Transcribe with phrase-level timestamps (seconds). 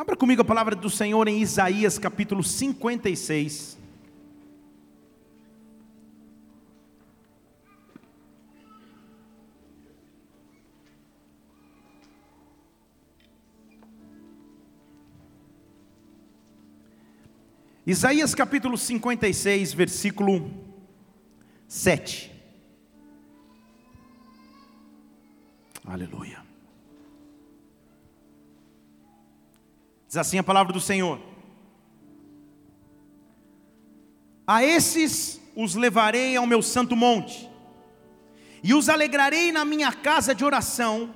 [0.00, 3.76] Abra comigo a palavra do Senhor em Isaías capítulo 56.
[17.86, 20.50] Isaías capítulo 56, versículo
[21.68, 22.32] 7.
[25.84, 26.49] Aleluia.
[30.10, 31.20] Diz assim a palavra do Senhor:
[34.44, 37.48] A esses os levarei ao meu santo monte,
[38.60, 41.14] e os alegrarei na minha casa de oração,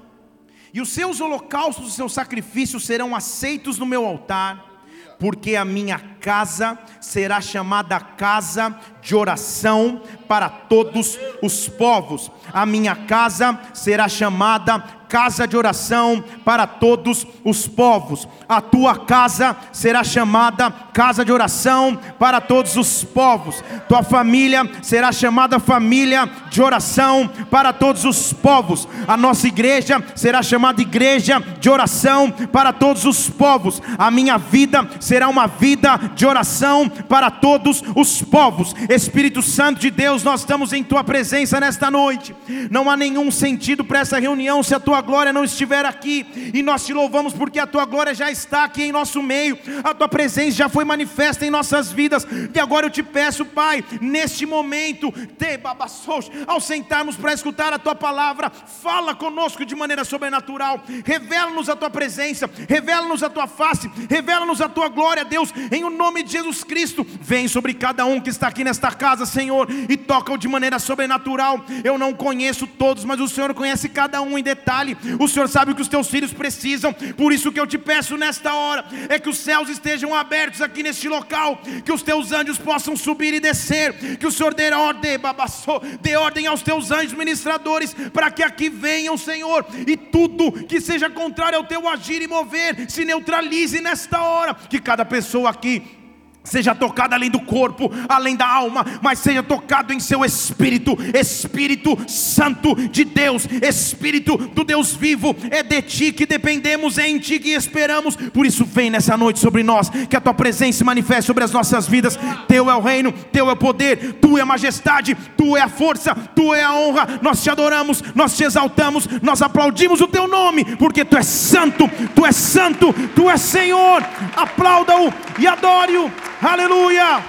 [0.72, 4.74] e os seus holocaustos e seus sacrifícios serão aceitos no meu altar
[5.18, 12.30] porque a minha casa será chamada casa de oração para todos os povos.
[12.52, 14.78] A minha casa será chamada
[15.14, 18.26] casa de oração para todos os povos.
[18.48, 23.62] A tua casa será chamada casa de oração para todos os povos.
[23.88, 28.88] Tua família será chamada família de oração para todos os povos.
[29.06, 33.80] A nossa igreja será chamada igreja de oração para todos os povos.
[33.96, 38.74] A minha vida será uma vida de oração para todos os povos.
[38.90, 42.34] Espírito Santo de Deus, nós estamos em tua presença nesta noite.
[42.68, 46.62] Não há nenhum sentido para essa reunião se a tua glória não estiver aqui, e
[46.62, 50.08] nós te louvamos porque a tua glória já está aqui em nosso meio, a tua
[50.08, 55.12] presença já foi manifesta em nossas vidas, e agora eu te peço, Pai, neste momento,
[55.38, 61.68] te babassous, ao sentarmos para escutar a tua palavra, fala conosco de maneira sobrenatural, revela-nos
[61.68, 66.22] a tua presença, revela-nos a tua face, revela-nos a tua glória, Deus, em o nome
[66.22, 70.38] de Jesus Cristo, vem sobre cada um que está aqui nesta casa, Senhor, e toca-o
[70.38, 71.64] de maneira sobrenatural.
[71.82, 74.93] Eu não conheço todos, mas o Senhor conhece cada um em detalhe.
[75.18, 76.92] O Senhor sabe o que os teus filhos precisam.
[76.92, 80.82] Por isso que eu te peço nesta hora é que os céus estejam abertos aqui
[80.82, 85.18] neste local, que os teus anjos possam subir e descer, que o Senhor dê ordem,
[85.18, 90.80] babassou, dê ordem aos teus anjos ministradores para que aqui venham, Senhor, e tudo que
[90.80, 94.54] seja contrário ao teu agir e mover se neutralize nesta hora.
[94.54, 96.03] Que cada pessoa aqui
[96.44, 101.96] seja tocado além do corpo, além da alma, mas seja tocado em seu espírito, Espírito
[102.06, 107.38] Santo de Deus, Espírito do Deus vivo, é de ti que dependemos, é em ti
[107.38, 108.14] que esperamos.
[108.14, 111.50] Por isso, vem nessa noite sobre nós, que a tua presença se manifeste sobre as
[111.50, 112.18] nossas vidas.
[112.46, 115.68] Teu é o reino, teu é o poder, tu é a majestade, tu é a
[115.68, 117.20] força, tu é a honra.
[117.22, 121.90] Nós te adoramos, nós te exaltamos, nós aplaudimos o teu nome, porque tu és santo,
[122.14, 124.04] tu és santo, tu és Senhor.
[124.36, 126.10] Aplauda-o e adore-o.
[126.46, 127.24] Aleluia!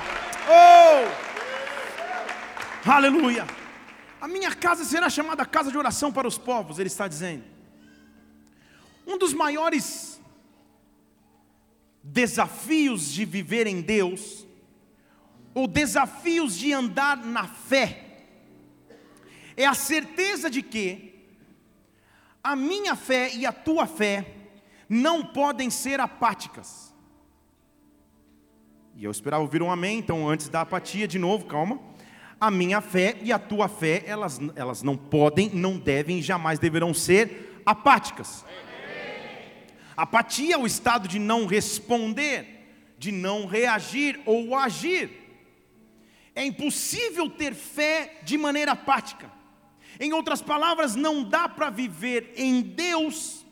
[0.50, 1.08] Oh!
[2.90, 3.48] Aleluia!
[4.20, 7.46] A minha casa será chamada casa de oração para os povos, ele está dizendo.
[9.08, 10.20] Um dos maiores
[12.04, 14.46] desafios de viver em Deus,
[15.54, 18.26] ou desafios de andar na fé,
[19.56, 21.26] é a certeza de que
[22.44, 24.36] a minha fé e a tua fé
[24.90, 26.85] não podem ser apáticas.
[28.98, 31.78] E eu esperava ouvir um amém, então antes da apatia, de novo, calma.
[32.40, 36.94] A minha fé e a tua fé, elas, elas não podem, não devem, jamais deverão
[36.94, 38.46] ser apáticas.
[39.98, 45.10] Apatia é o estado de não responder, de não reagir ou agir.
[46.34, 49.30] É impossível ter fé de maneira apática.
[50.00, 53.46] Em outras palavras, não dá para viver em Deus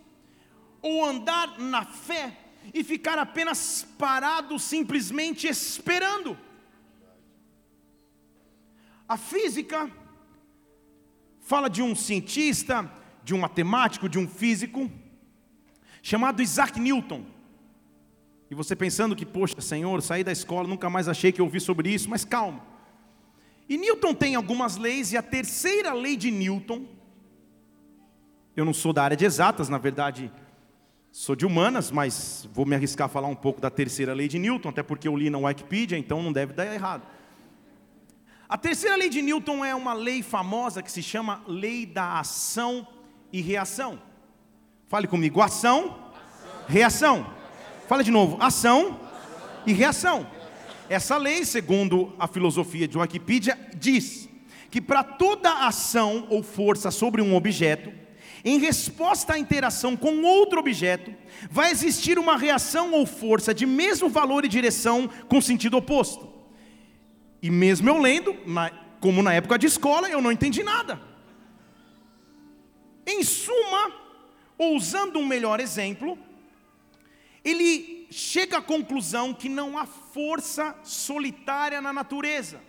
[0.82, 2.43] ou andar na fé
[2.74, 6.38] e ficar apenas parado, simplesmente esperando.
[9.08, 9.92] A física
[11.42, 12.90] fala de um cientista,
[13.24, 14.90] de um matemático, de um físico,
[16.02, 17.26] chamado Isaac Newton.
[18.50, 21.94] E você pensando que, poxa, Senhor, saí da escola, nunca mais achei que ouvi sobre
[21.94, 22.66] isso, mas calma.
[23.70, 26.86] E Newton tem algumas leis, e a terceira lei de Newton,
[28.56, 30.32] eu não sou da área de exatas, na verdade,
[31.16, 34.40] Sou de humanas, mas vou me arriscar a falar um pouco da terceira lei de
[34.40, 37.04] Newton, até porque eu li na Wikipedia, então não deve dar errado.
[38.50, 42.88] A terceira lei de Newton é uma lei famosa que se chama lei da ação
[43.32, 44.02] e reação.
[44.88, 46.66] Fale comigo, ação, ação.
[46.68, 47.34] reação.
[47.88, 49.00] Fale de novo, ação, ação
[49.68, 50.26] e reação.
[50.90, 54.28] Essa lei, segundo a filosofia de Wikipedia, diz
[54.72, 58.03] que para toda ação ou força sobre um objeto,
[58.44, 61.14] em resposta à interação com outro objeto,
[61.50, 66.32] vai existir uma reação ou força de mesmo valor e direção com sentido oposto.
[67.42, 68.36] E mesmo eu lendo,
[69.00, 71.02] como na época de escola, eu não entendi nada.
[73.06, 73.92] Em suma,
[74.58, 76.18] ou usando um melhor exemplo,
[77.44, 82.62] ele chega à conclusão que não há força solitária na natureza,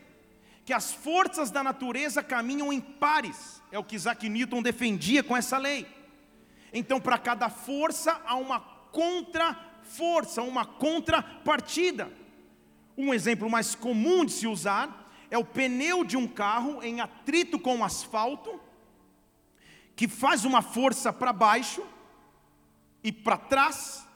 [0.65, 5.37] que as forças da natureza caminham em pares, é o que Isaac Newton defendia com
[5.37, 5.85] essa lei.
[6.73, 12.09] Então, para cada força há uma contra-força, uma contrapartida.
[12.97, 17.59] Um exemplo mais comum de se usar é o pneu de um carro em atrito
[17.59, 18.61] com o asfalto,
[19.97, 21.85] que faz uma força para baixo
[23.03, 24.07] e para trás,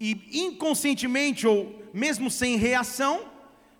[0.00, 3.24] e inconscientemente ou mesmo sem reação,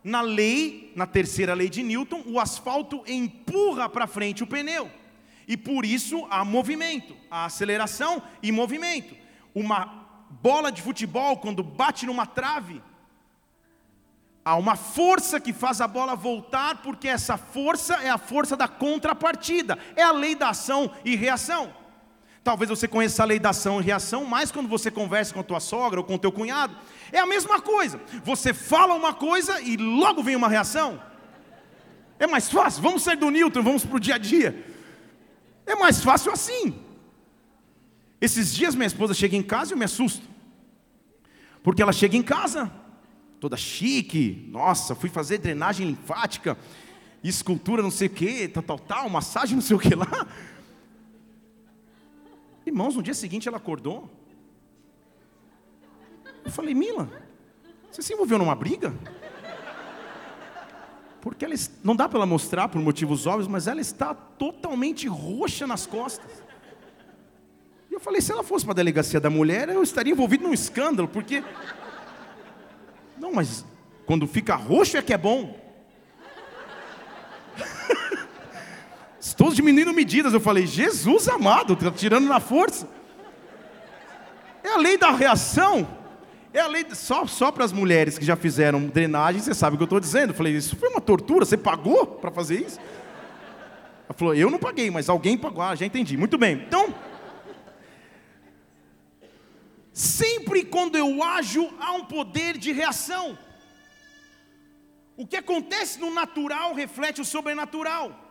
[0.02, 4.90] na lei, na terceira lei de Newton, o asfalto empurra para frente o pneu.
[5.46, 9.14] E por isso há movimento, há aceleração e movimento.
[9.54, 12.82] Uma bola de futebol, quando bate numa trave,
[14.44, 18.68] há uma força que faz a bola voltar, porque essa força é a força da
[18.68, 21.72] contrapartida, é a lei da ação e reação.
[22.42, 25.44] Talvez você conheça a lei da ação e reação mais quando você conversa com a
[25.44, 26.74] tua sogra ou com o teu cunhado.
[27.12, 28.00] É a mesma coisa.
[28.24, 31.00] Você fala uma coisa e logo vem uma reação.
[32.18, 32.82] É mais fácil.
[32.82, 34.64] Vamos sair do Newton, vamos para o dia a dia.
[35.66, 36.74] É mais fácil assim.
[38.20, 40.26] Esses dias minha esposa chega em casa e eu me assusto.
[41.62, 42.70] Porque ela chega em casa,
[43.38, 46.56] toda chique, nossa, fui fazer drenagem linfática,
[47.22, 50.26] escultura não sei o que, tal, tal, tal, massagem não sei o que lá.
[52.68, 54.10] Irmãos, no dia seguinte ela acordou.
[56.44, 57.10] Eu falei, Mila,
[57.90, 58.94] você se envolveu numa briga?
[61.22, 65.66] Porque ela, não dá para ela mostrar por motivos óbvios, mas ela está totalmente roxa
[65.66, 66.30] nas costas.
[67.90, 70.52] E eu falei, se ela fosse para a delegacia da mulher, eu estaria envolvido num
[70.52, 71.42] escândalo, porque.
[73.16, 73.64] Não, mas
[74.04, 75.58] quando fica roxo é que é bom.
[79.38, 80.34] Estou diminuindo medidas.
[80.34, 82.88] Eu falei, Jesus amado, está tirando na força.
[84.64, 85.86] É a lei da reação.
[86.52, 89.78] É a lei só, só para as mulheres que já fizeram drenagem, você sabe o
[89.78, 90.30] que eu estou dizendo.
[90.30, 92.80] Eu falei, isso foi uma tortura, você pagou para fazer isso?
[94.08, 95.62] Ela falou, eu não paguei, mas alguém pagou.
[95.62, 96.16] Ah, já entendi.
[96.16, 96.54] Muito bem.
[96.66, 96.92] Então,
[99.92, 103.38] sempre quando eu ajo, há um poder de reação.
[105.16, 108.27] O que acontece no natural reflete o sobrenatural.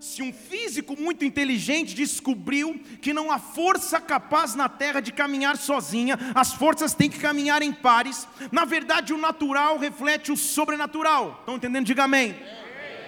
[0.00, 5.58] Se um físico muito inteligente descobriu que não há força capaz na Terra de caminhar
[5.58, 11.36] sozinha, as forças têm que caminhar em pares, na verdade o natural reflete o sobrenatural.
[11.40, 11.84] Estão entendendo?
[11.84, 12.34] Diga amém.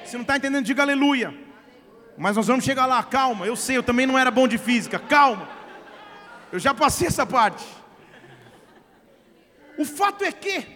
[0.04, 1.34] Se não está entendendo, diga aleluia.
[2.18, 3.46] Mas nós vamos chegar lá, calma.
[3.46, 5.48] Eu sei, eu também não era bom de física, calma.
[6.52, 7.64] Eu já passei essa parte.
[9.78, 10.66] O fato é que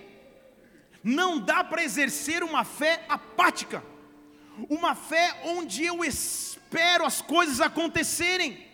[1.04, 3.82] não dá para exercer uma fé apática
[4.68, 8.64] uma fé onde eu espero as coisas acontecerem.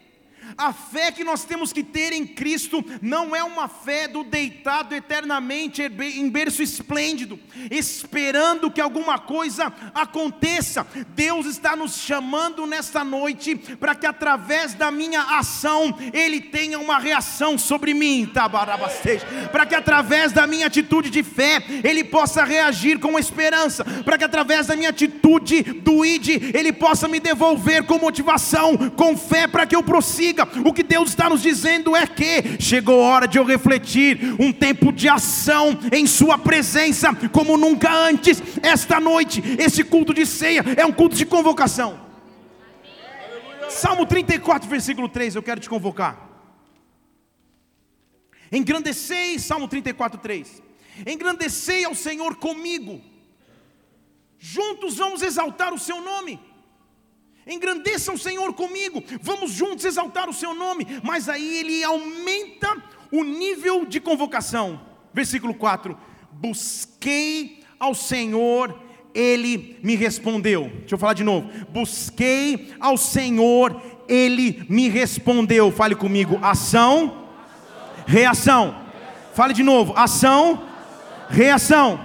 [0.57, 4.95] A fé que nós temos que ter em Cristo não é uma fé do deitado
[4.95, 7.39] eternamente em berço esplêndido,
[7.71, 10.87] esperando que alguma coisa aconteça.
[11.09, 16.99] Deus está nos chamando nesta noite para que através da minha ação Ele tenha uma
[16.99, 18.31] reação sobre mim,
[19.51, 24.25] para que através da minha atitude de fé Ele possa reagir com esperança, para que
[24.25, 29.67] através da minha atitude do id Ele possa me devolver com motivação, com fé para
[29.67, 30.32] que eu prossiga
[30.65, 34.53] o que Deus está nos dizendo é que chegou a hora de eu refletir um
[34.53, 38.43] tempo de ação em Sua presença, como nunca antes.
[38.63, 42.01] Esta noite, esse culto de ceia é um culto de convocação.
[43.69, 46.29] Salmo 34, versículo 3, eu quero te convocar.
[48.51, 50.63] Engrandecei, Salmo 34, 3.
[51.07, 53.01] Engrandecei ao Senhor comigo,
[54.39, 56.39] juntos vamos exaltar o seu nome.
[57.47, 60.87] Engrandeça o Senhor comigo, vamos juntos exaltar o seu nome.
[61.03, 62.77] Mas aí ele aumenta
[63.11, 64.81] o nível de convocação.
[65.13, 65.97] Versículo 4:
[66.31, 68.79] Busquei ao Senhor,
[69.13, 70.71] ele me respondeu.
[70.81, 71.51] Deixa eu falar de novo.
[71.71, 75.73] Busquei ao Senhor, ele me respondeu.
[75.73, 77.27] Fale comigo: ação,
[78.07, 78.83] reação.
[79.35, 80.63] Fale de novo: ação,
[81.29, 82.05] reação.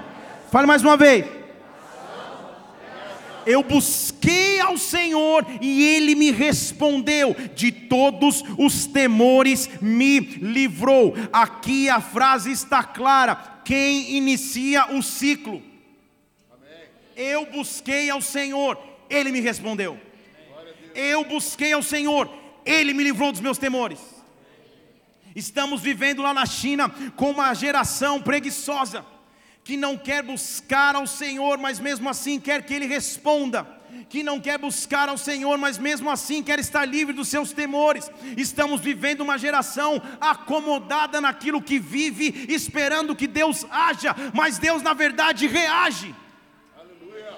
[0.49, 1.36] Fale mais uma vez
[3.47, 11.15] eu busquei ao Senhor e Ele me respondeu, de todos os temores me livrou.
[11.31, 15.63] Aqui a frase está clara: quem inicia o ciclo?
[17.15, 18.77] Eu busquei ao Senhor,
[19.09, 19.97] Ele me respondeu.
[20.93, 22.29] Eu busquei ao Senhor,
[22.65, 23.99] Ele me livrou dos meus temores.
[25.33, 29.05] Estamos vivendo lá na China com uma geração preguiçosa
[29.67, 33.67] que não quer buscar ao Senhor, mas mesmo assim quer que Ele responda.
[34.09, 38.09] que não quer buscar ao Senhor, mas mesmo assim quer estar livre dos seus temores.
[38.37, 44.93] Estamos vivendo uma geração acomodada naquilo que vive, esperando que Deus haja, mas Deus na
[44.93, 46.15] verdade reage.
[46.79, 47.35] Aleluia.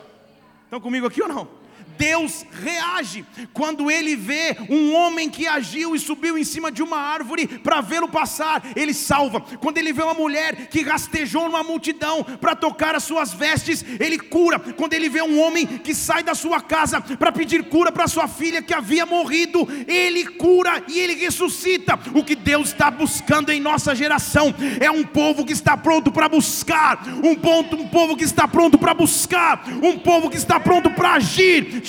[0.65, 1.58] Estão comigo aqui ou não?
[1.99, 6.97] Deus reage quando ele vê um homem que agiu e subiu em cima de uma
[6.97, 9.41] árvore para vê-lo passar, ele salva.
[9.59, 14.17] Quando ele vê uma mulher que rastejou numa multidão para tocar as suas vestes, ele
[14.17, 14.57] cura.
[14.59, 18.29] Quando ele vê um homem que sai da sua casa para pedir cura para sua
[18.29, 21.99] filha que havia morrido, ele cura e ele ressuscita.
[22.13, 26.29] O que Deus está buscando em nossa geração é um povo que está pronto para
[26.29, 30.89] buscar, um ponto, um povo que está pronto para buscar, um povo que está pronto
[30.91, 31.88] para agir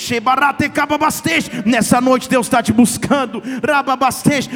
[1.65, 3.41] Nessa noite Deus está te buscando,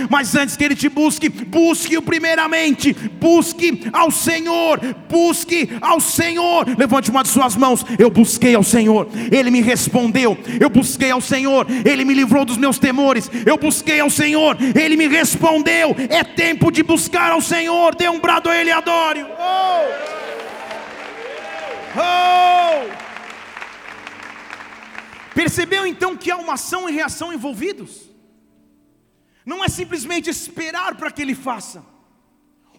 [0.09, 6.65] mas antes que Ele te busque, busque-o primeiramente, busque ao Senhor, busque ao Senhor.
[6.77, 7.85] Levante uma de suas mãos.
[7.99, 10.37] Eu busquei ao Senhor, Ele me respondeu.
[10.59, 13.29] Eu busquei ao Senhor, Ele me livrou dos meus temores.
[13.45, 15.95] Eu busquei ao Senhor, Ele me respondeu.
[16.09, 17.95] É tempo de buscar ao Senhor.
[17.95, 19.23] Dê um brado a Ele, adore.
[19.23, 20.15] Oh!
[21.97, 23.04] Oh!
[25.35, 28.09] Percebeu então que há uma ação e reação envolvidos?
[29.45, 31.85] Não é simplesmente esperar para que ele faça,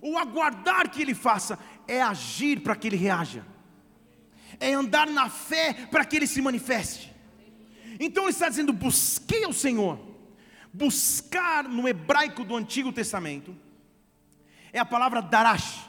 [0.01, 3.45] ou aguardar que ele faça, é agir para que ele reaja,
[4.59, 7.15] é andar na fé para que ele se manifeste.
[8.01, 10.05] Então ele está dizendo: busquei ao Senhor.
[10.73, 13.57] Buscar no hebraico do Antigo Testamento
[14.75, 15.89] é a palavra darash,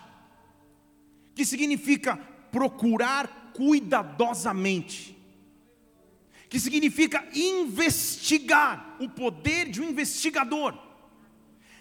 [1.36, 2.16] que significa
[2.52, 5.17] procurar cuidadosamente
[6.50, 10.78] que significa investigar, o poder de um investigador,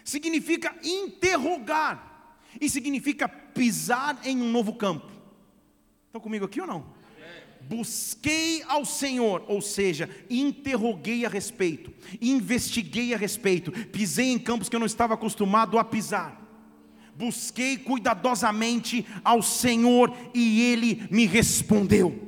[0.03, 2.05] significa interrogar,
[2.59, 5.11] e significa pisar em um novo campo.
[6.07, 6.97] Estão comigo aqui ou não?
[7.67, 14.75] busquei ao Senhor, ou seja, interroguei a respeito, investiguei a respeito, pisei em campos que
[14.75, 16.41] eu não estava acostumado a pisar,
[17.15, 22.26] busquei cuidadosamente ao Senhor e Ele me respondeu.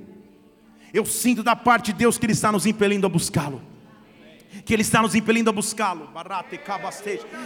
[0.93, 3.61] Eu sinto da parte de Deus que Ele está nos impelindo a buscá-lo.
[4.65, 6.09] Que Ele está nos impelindo a buscá-lo,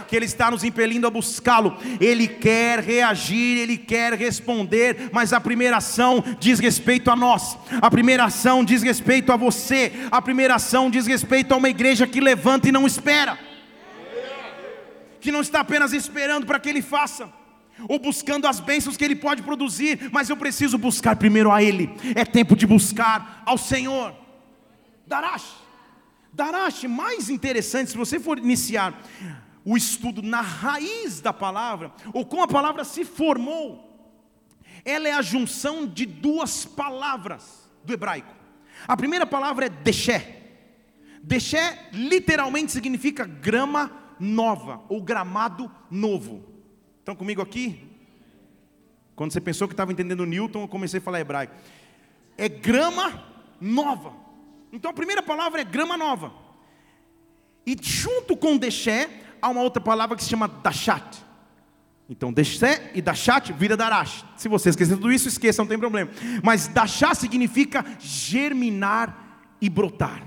[0.08, 1.76] que Ele está nos impelindo a buscá-lo.
[2.00, 7.90] Ele quer reagir, Ele quer responder, mas a primeira ação diz respeito a nós, a
[7.90, 12.20] primeira ação diz respeito a você, a primeira ação diz respeito a uma igreja que
[12.20, 13.38] levanta e não espera,
[15.20, 17.43] que não está apenas esperando para que Ele faça
[17.88, 21.90] ou buscando as bênçãos que Ele pode produzir, mas eu preciso buscar primeiro a Ele.
[22.14, 24.14] É tempo de buscar ao Senhor.
[25.06, 25.54] Darash,
[26.32, 29.00] Darash, mais interessante, se você for iniciar
[29.64, 33.90] o estudo na raiz da palavra, ou como a palavra se formou,
[34.84, 38.34] ela é a junção de duas palavras do hebraico.
[38.86, 40.20] A primeira palavra é Deshe.
[41.22, 41.56] Deshe
[41.92, 43.90] literalmente significa grama
[44.20, 46.53] nova ou gramado novo.
[47.04, 47.86] Estão comigo aqui?
[49.14, 51.54] Quando você pensou que estava entendendo Newton, eu comecei a falar hebraico.
[52.34, 53.22] É grama
[53.60, 54.14] nova.
[54.72, 56.32] Então a primeira palavra é grama nova.
[57.66, 59.06] E junto com Deshe,
[59.42, 61.22] há uma outra palavra que se chama Dashat.
[62.08, 64.24] Então, Deshe e Dashat vira Darash.
[64.38, 66.10] Se você esquecer tudo isso, esqueça, não tem problema.
[66.42, 70.26] Mas Dashat significa germinar e brotar.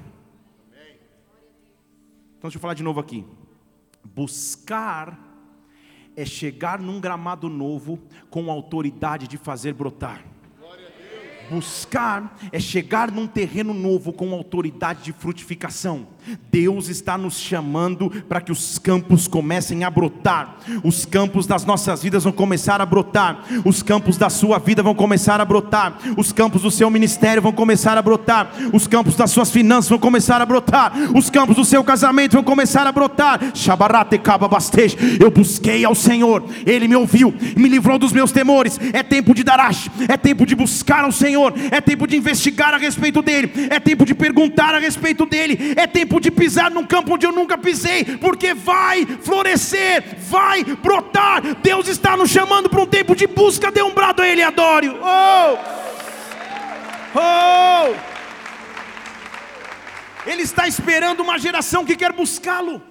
[2.37, 3.25] Então, deixa eu falar de novo aqui.
[4.03, 5.26] Buscar
[6.17, 7.99] é chegar num gramado novo
[8.31, 10.25] com a autoridade de fazer brotar.
[11.49, 16.07] Buscar é chegar num terreno novo com autoridade de frutificação.
[16.51, 20.57] Deus está nos chamando para que os campos comecem a brotar.
[20.83, 23.43] Os campos das nossas vidas vão começar a brotar.
[23.63, 25.97] Os campos da sua vida vão começar a brotar.
[26.17, 28.51] Os campos do seu ministério vão começar a brotar.
[28.73, 30.93] Os campos das suas finanças vão começar a brotar.
[31.15, 33.39] Os campos do seu casamento vão começar a brotar.
[35.19, 38.79] Eu busquei ao Senhor, Ele me ouviu, me livrou dos meus temores.
[38.93, 39.57] É tempo de dar
[40.07, 41.36] é tempo de buscar ao Senhor,
[41.71, 45.85] é tempo de investigar a respeito dele, é tempo de perguntar a respeito dele, é
[45.85, 51.41] tempo tempo de pisar num campo onde eu nunca pisei, porque vai florescer, vai brotar.
[51.61, 53.71] Deus está nos chamando para um tempo de busca.
[53.71, 54.89] Dê um brado a Ele, adore.
[54.89, 55.57] Oh!
[57.15, 57.95] Oh!
[60.25, 62.81] Ele está esperando uma geração que quer buscá-lo.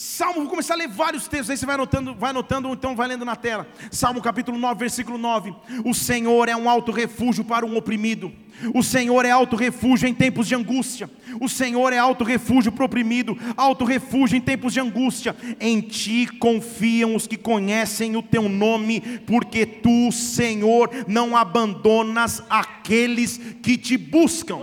[0.00, 3.08] Salmo, vou começar a ler vários textos, aí você vai anotando, vai anotando, então vai
[3.08, 3.66] lendo na tela.
[3.90, 5.52] Salmo capítulo 9, versículo 9.
[5.84, 8.32] O Senhor é um alto refúgio para um oprimido.
[8.72, 11.10] O Senhor é alto refúgio em tempos de angústia.
[11.40, 15.34] O Senhor é alto refúgio para o oprimido, alto refúgio em tempos de angústia.
[15.58, 23.36] Em ti confiam os que conhecem o teu nome, porque tu, Senhor, não abandonas aqueles
[23.60, 24.60] que te buscam.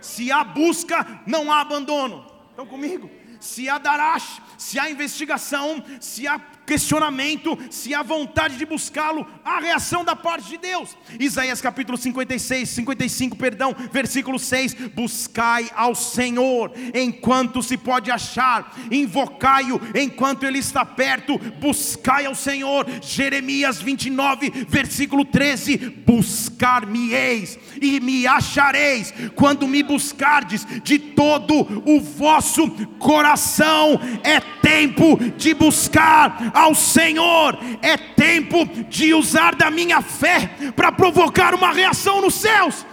[0.00, 2.24] Se há busca, não há abandono.
[2.50, 3.10] Estão comigo?
[3.40, 9.58] Se há darash, se há investigação, se há questionamento, se há vontade de buscá-lo, há
[9.58, 10.94] reação da parte de Deus.
[11.18, 19.80] Isaías capítulo 56, 55, perdão, versículo 6: Buscai ao Senhor enquanto se pode achar, invocai-o
[19.94, 22.86] enquanto ele está perto, buscai ao Senhor.
[23.00, 32.68] Jeremias 29, versículo 13: Buscar-me-eis e me achareis quando me buscardes de todo o vosso
[32.98, 33.98] coração.
[34.22, 37.58] É tempo de buscar ao Senhor.
[37.80, 42.84] É tempo de usar da minha fé para provocar uma reação nos céus.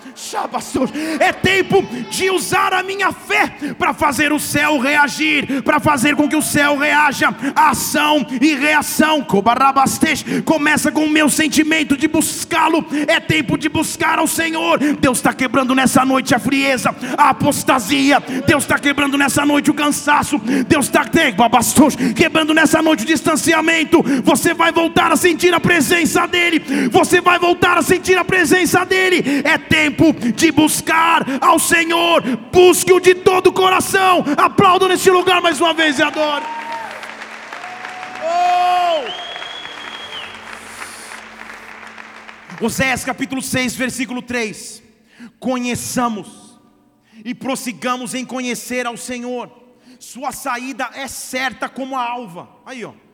[1.19, 6.29] É tempo de usar a minha fé para fazer o céu reagir, para fazer com
[6.29, 7.35] que o céu reaja.
[7.53, 9.25] Ação e reação.
[10.45, 12.85] Começa com o meu sentimento de buscá-lo.
[13.07, 14.79] É tempo de buscar ao Senhor.
[14.79, 18.21] Deus está quebrando nessa noite a frieza, a apostasia.
[18.47, 20.39] Deus está quebrando nessa noite o cansaço.
[20.67, 21.03] Deus está
[22.15, 24.01] quebrando nessa noite o distanciamento.
[24.23, 26.89] Você vai voltar a sentir a presença dEle.
[26.89, 29.41] Você vai voltar a sentir a presença dEle.
[29.43, 32.21] É tempo tempo de buscar ao Senhor.
[32.51, 34.23] Busque-o de todo o coração.
[34.37, 36.45] Aplaudo nesse lugar mais uma vez e adoro.
[42.61, 42.65] Oh!
[42.65, 44.83] Oséias capítulo 6, versículo 3:
[45.39, 46.59] Conheçamos
[47.23, 49.49] e prossigamos em conhecer ao Senhor,
[49.99, 52.49] Sua saída é certa como a alva.
[52.65, 53.04] Aí, ó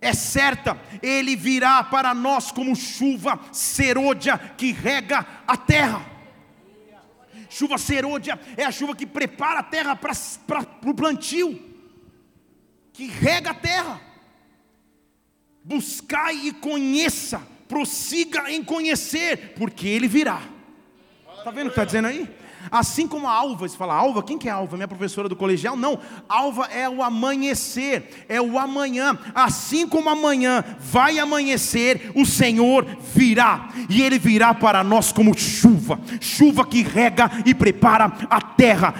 [0.00, 6.04] é certa, ele virá para nós como chuva serôdia que rega a terra.
[7.50, 11.60] Chuva serôdia é a chuva que prepara a terra para o plantio,
[12.92, 14.00] que rega a terra.
[15.62, 20.40] Buscai e conheça, prossiga em conhecer, porque ele virá.
[21.36, 22.28] Está vendo o que está dizendo aí?
[22.70, 24.76] Assim como a alva, você fala, alva, quem que é alva?
[24.76, 25.76] Minha professora do colegial?
[25.76, 25.98] Não,
[26.28, 29.18] alva é o amanhecer, é o amanhã.
[29.34, 35.98] Assim como amanhã vai amanhecer, o Senhor virá, e Ele virá para nós como chuva,
[36.20, 38.94] chuva que rega e prepara a terra.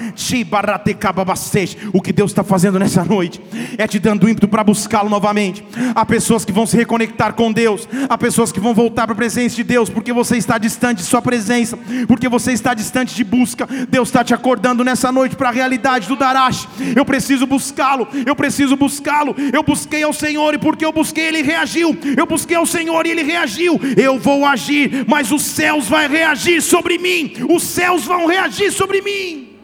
[1.93, 3.41] O que Deus está fazendo nessa noite
[3.77, 5.65] é te dando ímpeto para buscá-lo novamente.
[5.95, 9.17] Há pessoas que vão se reconectar com Deus, há pessoas que vão voltar para a
[9.17, 13.25] presença de Deus, porque você está distante de Sua presença, porque você está distante de
[13.25, 13.67] busca busca.
[13.89, 16.69] Deus está te acordando nessa noite para a realidade do Darash.
[16.95, 19.35] Eu preciso buscá-lo, eu preciso buscá-lo.
[19.53, 21.97] Eu busquei ao Senhor e porque eu busquei, ele reagiu.
[22.17, 23.79] Eu busquei ao Senhor e ele reagiu.
[23.97, 27.33] Eu vou agir, mas os céus vão reagir sobre mim.
[27.49, 29.59] Os céus vão reagir sobre mim.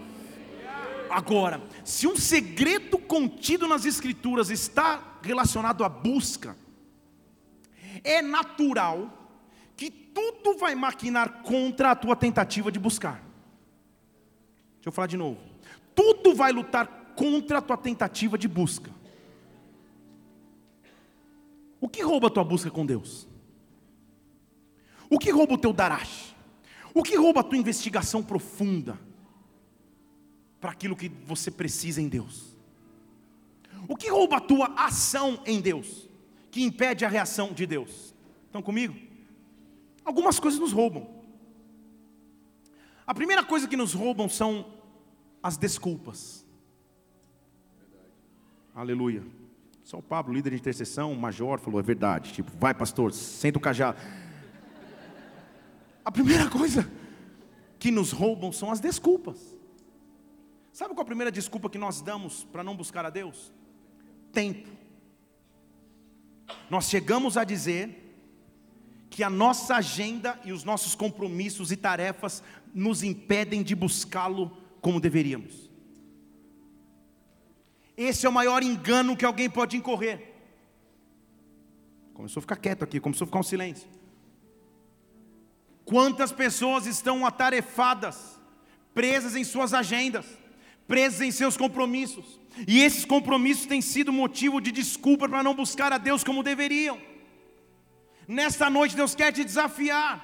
[1.10, 6.56] Agora, se um segredo contido nas Escrituras está relacionado à busca,
[8.04, 9.12] é natural
[9.76, 13.25] que tudo vai maquinar contra a tua tentativa de buscar.
[14.86, 15.40] Deixa eu falar de novo.
[15.96, 18.88] Tudo vai lutar contra a tua tentativa de busca.
[21.80, 23.26] O que rouba a tua busca com Deus?
[25.10, 26.36] O que rouba o teu darash?
[26.94, 28.96] O que rouba a tua investigação profunda
[30.60, 32.56] para aquilo que você precisa em Deus?
[33.88, 36.08] O que rouba a tua ação em Deus,
[36.48, 38.14] que impede a reação de Deus?
[38.44, 38.94] Estão comigo?
[40.04, 41.16] Algumas coisas nos roubam.
[43.04, 44.75] A primeira coisa que nos roubam são
[45.46, 46.44] as desculpas.
[48.74, 49.22] Aleluia.
[49.84, 52.32] Só o Pablo, líder de intercessão, major, falou: é verdade.
[52.32, 53.96] Tipo, vai, pastor, senta o cajado.
[56.04, 56.90] A primeira coisa
[57.78, 59.38] que nos roubam são as desculpas.
[60.72, 63.52] Sabe qual a primeira desculpa que nós damos para não buscar a Deus?
[64.32, 64.68] Tempo.
[66.68, 68.02] Nós chegamos a dizer
[69.08, 72.42] que a nossa agenda e os nossos compromissos e tarefas
[72.74, 75.68] nos impedem de buscá-lo como deveríamos.
[77.96, 80.32] Esse é o maior engano que alguém pode incorrer.
[82.14, 83.88] Começou a ficar quieto aqui, começou a ficar um silêncio.
[85.84, 88.38] Quantas pessoas estão atarefadas,
[88.94, 90.24] presas em suas agendas,
[90.86, 95.92] presas em seus compromissos, e esses compromissos têm sido motivo de desculpa para não buscar
[95.92, 96.96] a Deus como deveriam.
[98.28, 100.14] Nesta noite, Deus quer te desafiar,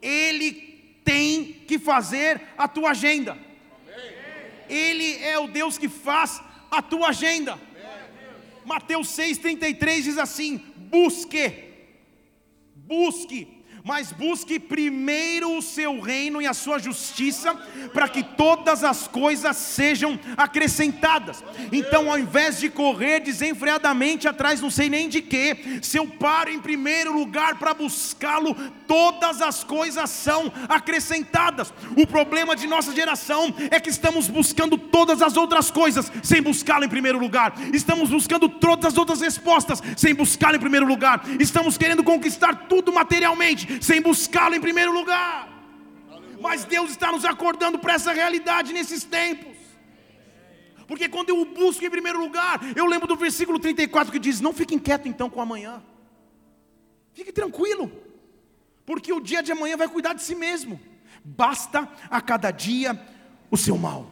[0.00, 3.52] Ele tem que fazer a tua agenda.
[4.68, 7.58] Ele é o Deus que faz a tua agenda.
[8.64, 11.72] Mateus 6,33 diz assim: busque,
[12.74, 17.54] busque, mas busque primeiro o seu reino e a sua justiça,
[17.92, 21.44] para que todas as coisas sejam acrescentadas.
[21.70, 26.50] Então, ao invés de correr desenfreadamente atrás, não sei nem de quê, se eu paro
[26.50, 28.54] em primeiro lugar para buscá-lo,
[28.86, 31.72] todas as coisas são acrescentadas.
[31.94, 36.86] O problema de nossa geração é que estamos buscando todas as outras coisas sem buscá-lo
[36.86, 41.76] em primeiro lugar, estamos buscando todas as outras respostas sem buscá-lo em primeiro lugar, estamos
[41.76, 45.48] querendo conquistar tudo materialmente sem buscá-lo em primeiro lugar.
[46.40, 49.54] Mas Deus está nos acordando para essa realidade nesses tempos.
[50.86, 54.40] Porque quando eu o busco em primeiro lugar, eu lembro do versículo 34 que diz:
[54.40, 55.82] Não fique inquieto então com amanhã,
[57.12, 57.90] fique tranquilo,
[58.84, 60.78] porque o dia de amanhã vai cuidar de si mesmo,
[61.24, 63.00] basta a cada dia
[63.50, 64.10] o seu mal.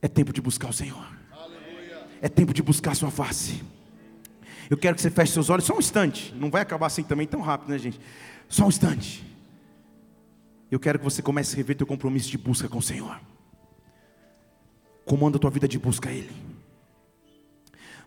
[0.00, 1.08] É tempo de buscar o Senhor,
[2.20, 3.62] é tempo de buscar a Sua face.
[4.68, 6.34] Eu quero que você feche seus olhos só um instante.
[6.34, 8.00] Não vai acabar assim também tão rápido, né, gente?
[8.48, 9.24] Só um instante.
[10.70, 13.18] Eu quero que você comece a rever teu compromisso de busca com o Senhor.
[15.04, 16.30] Comanda a tua vida de busca a Ele.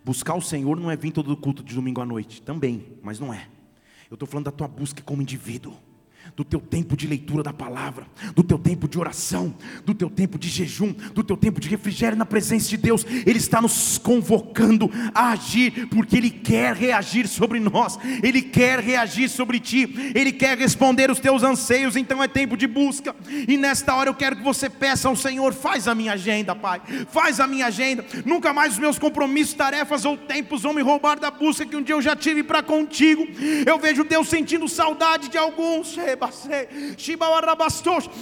[0.03, 3.33] Buscar o Senhor não é vir todo culto de domingo à noite, também, mas não
[3.33, 3.47] é.
[4.09, 5.77] Eu estou falando da tua busca como indivíduo
[6.35, 9.53] do teu tempo de leitura da palavra, do teu tempo de oração,
[9.85, 13.05] do teu tempo de jejum, do teu tempo de refrigério na presença de Deus.
[13.25, 19.29] Ele está nos convocando a agir, porque Ele quer reagir sobre nós, Ele quer reagir
[19.29, 21.95] sobre ti, Ele quer responder os teus anseios.
[21.95, 23.15] Então é tempo de busca,
[23.47, 26.81] e nesta hora eu quero que você peça ao Senhor: faz a minha agenda, Pai,
[27.09, 28.05] faz a minha agenda.
[28.25, 31.83] Nunca mais os meus compromissos, tarefas ou tempos vão me roubar da busca que um
[31.83, 33.27] dia eu já tive para contigo.
[33.65, 35.95] Eu vejo Deus sentindo saudade de alguns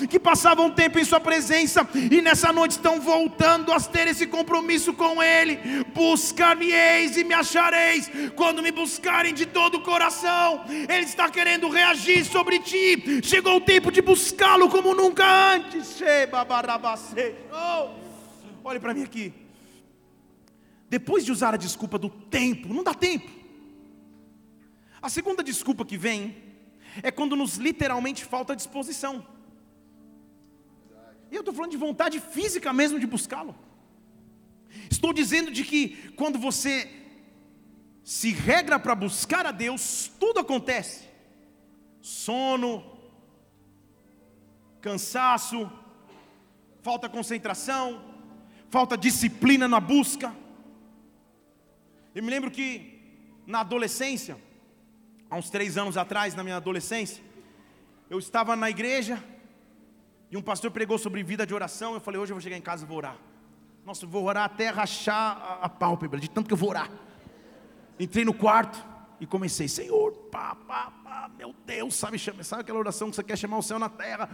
[0.10, 4.94] que passavam tempo em Sua presença e nessa noite estão voltando a ter esse compromisso
[4.94, 5.84] com Ele.
[5.94, 10.64] Buscar-me-eis e me achareis quando me buscarem de todo o coração.
[10.68, 13.22] Ele está querendo reagir sobre ti.
[13.24, 16.00] Chegou o tempo de buscá-lo como nunca antes.
[17.52, 17.90] Oh,
[18.64, 19.34] olhe para mim aqui.
[20.90, 23.30] Depois de usar a desculpa do tempo, não dá tempo.
[25.02, 26.49] A segunda desculpa que vem
[27.02, 29.26] é quando nos literalmente falta disposição.
[31.32, 33.56] E eu estou falando de vontade física mesmo de buscá-lo.
[34.90, 36.90] Estou dizendo de que quando você
[38.04, 41.08] se regra para buscar a Deus, tudo acontece:
[42.02, 42.84] sono,
[44.82, 45.72] cansaço,
[46.82, 48.04] falta concentração,
[48.70, 50.36] falta disciplina na busca.
[52.16, 53.00] Eu me lembro que
[53.46, 54.38] na adolescência,
[55.30, 57.24] há uns três anos atrás, na minha adolescência,
[58.10, 59.24] eu estava na igreja
[60.32, 61.94] e um pastor pregou sobre vida de oração.
[61.94, 63.18] Eu falei, hoje eu vou chegar em casa e vou orar.
[63.86, 66.90] Nossa, eu vou orar até rachar a, pálpebra, de tanto que eu vou orar.
[68.00, 68.84] Entrei no quarto
[69.20, 73.38] e comecei, Senhor, pá, pá, pá, meu Deus, sabe, sabe aquela oração que você quer
[73.38, 74.30] chamar o céu na terra?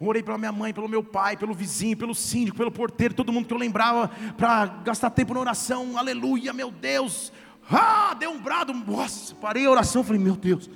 [0.00, 3.46] Orei pela minha mãe, pelo meu pai, pelo vizinho, pelo síndico, pelo porteiro, todo mundo
[3.46, 7.32] que eu lembrava para gastar tempo na oração, aleluia, meu Deus,
[7.70, 10.68] ah, deu um brado, nossa, parei a oração, falei, meu Deus,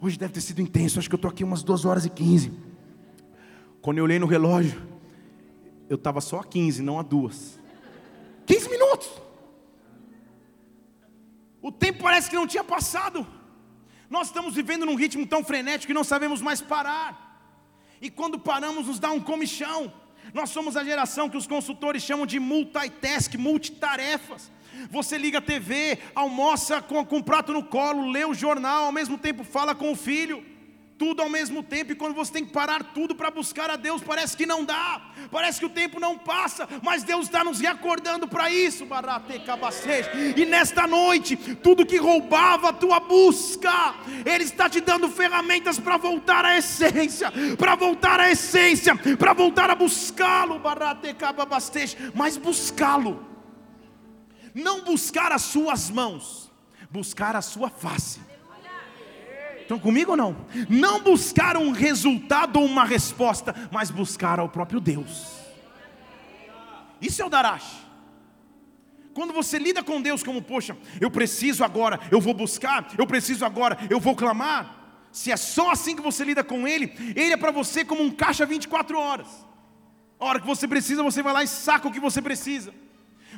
[0.00, 2.52] hoje deve ter sido intenso, acho que eu estou aqui umas 2 horas e 15.
[3.80, 4.80] Quando eu olhei no relógio,
[5.88, 7.58] eu estava só a 15, não a duas.
[8.46, 9.08] 15 minutos.
[11.62, 13.26] O tempo parece que não tinha passado.
[14.08, 17.26] Nós estamos vivendo num ritmo tão frenético que não sabemos mais parar.
[18.00, 19.92] E quando paramos, nos dá um comichão.
[20.34, 24.50] Nós somos a geração que os consultores chamam de multitask, multitarefas.
[24.90, 28.92] Você liga a TV, almoça com, com um prato no colo, lê o jornal, ao
[28.92, 30.44] mesmo tempo fala com o filho.
[30.98, 34.02] Tudo ao mesmo tempo, e quando você tem que parar tudo para buscar a Deus,
[34.02, 38.26] parece que não dá, parece que o tempo não passa, mas Deus está nos reacordando
[38.26, 38.84] para isso,
[40.36, 43.94] e nesta noite, tudo que roubava a tua busca,
[44.26, 49.70] Ele está te dando ferramentas para voltar à essência, para voltar à essência, para voltar
[49.70, 50.60] a buscá-lo,
[52.14, 53.28] mas buscá-lo
[54.54, 56.50] não buscar as suas mãos,
[56.90, 58.20] buscar a sua face.
[59.68, 60.34] Estão comigo ou não?
[60.66, 65.26] Não buscar um resultado ou uma resposta, mas buscar ao próprio Deus.
[67.02, 67.86] Isso é o Darash.
[69.12, 73.44] Quando você lida com Deus como, poxa, eu preciso agora, eu vou buscar, eu preciso
[73.44, 74.74] agora, eu vou clamar.
[75.12, 78.10] Se é só assim que você lida com Ele, Ele é para você como um
[78.10, 79.28] caixa 24 horas.
[80.18, 82.72] A hora que você precisa, você vai lá e saca o que você precisa.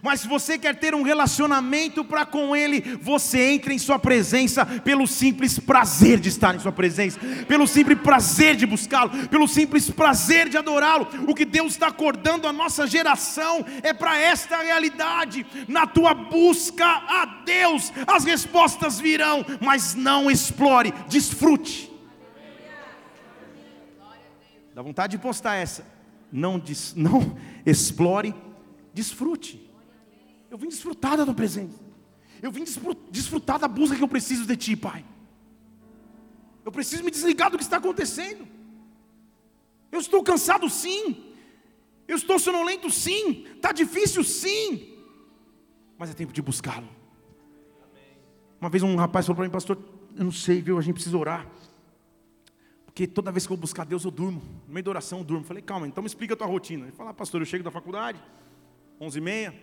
[0.03, 4.65] Mas se você quer ter um relacionamento para com Ele, você entra em Sua presença
[4.65, 9.91] pelo simples prazer de estar em Sua presença, pelo simples prazer de buscá-lo, pelo simples
[9.91, 11.07] prazer de adorá-lo.
[11.29, 15.45] O que Deus está acordando a nossa geração é para esta realidade.
[15.69, 21.91] Na tua busca a Deus, as respostas virão, mas não explore, desfrute.
[24.75, 25.85] Dá vontade de postar essa.
[26.33, 26.63] Não,
[26.97, 28.35] não explore,
[28.95, 29.70] desfrute.
[30.51, 31.79] Eu vim desfrutar da tua presença.
[32.43, 32.65] Eu vim
[33.11, 35.05] desfrutar da busca que eu preciso de ti, Pai.
[36.65, 38.47] Eu preciso me desligar do que está acontecendo.
[39.93, 41.35] Eu estou cansado, sim.
[42.09, 43.45] Eu estou sonolento, sim.
[43.55, 44.99] Está difícil, sim.
[45.97, 46.89] Mas é tempo de buscá-lo.
[48.61, 49.79] Uma vez um rapaz falou para mim, pastor,
[50.17, 50.79] eu não sei, viu?
[50.79, 51.47] A gente precisa orar.
[52.85, 54.43] Porque toda vez que eu vou buscar Deus, eu durmo.
[54.67, 55.45] No meio da oração, eu durmo.
[55.45, 56.87] Falei, calma, então me explica a tua rotina.
[56.87, 58.21] Ele falou, ah, pastor, eu chego da faculdade,
[59.01, 59.55] 11h30,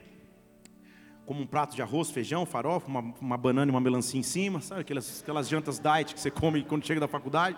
[1.27, 4.61] como um prato de arroz, feijão, farofa, uma, uma banana e uma melancia em cima,
[4.61, 7.57] sabe aquelas, aquelas jantas diet que você come quando chega da faculdade.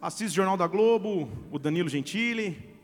[0.00, 2.76] Assisto o Jornal da Globo, o Danilo Gentili,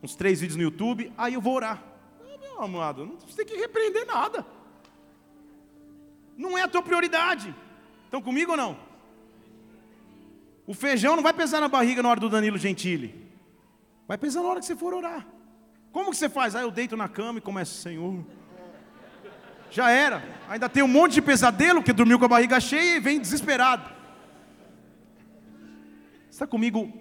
[0.00, 1.82] uns três vídeos no YouTube, aí eu vou orar.
[2.22, 4.46] Ah, meu amado, não tem que repreender nada.
[6.36, 7.52] Não é a tua prioridade.
[8.04, 8.78] Estão comigo ou não?
[10.68, 13.28] O feijão não vai pesar na barriga na hora do Danilo Gentili.
[14.06, 15.33] Vai pesar na hora que você for orar.
[15.94, 16.56] Como que você faz?
[16.56, 18.26] Ah, eu deito na cama e começo, Senhor.
[19.70, 20.24] Já era.
[20.48, 23.88] Ainda tem um monte de pesadelo que dormiu com a barriga cheia e vem desesperado.
[26.28, 26.92] Está comigo?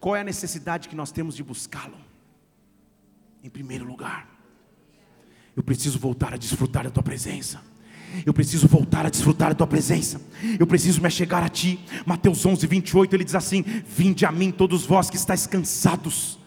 [0.00, 1.98] Qual é a necessidade que nós temos de buscá-lo?
[3.44, 4.26] Em primeiro lugar,
[5.54, 7.60] eu preciso voltar a desfrutar da tua presença.
[8.24, 10.18] Eu preciso voltar a desfrutar da tua presença.
[10.58, 11.78] Eu preciso me achegar a ti.
[12.06, 16.40] Mateus 11, 28, ele diz assim: Vinde a mim, todos vós que estáis cansados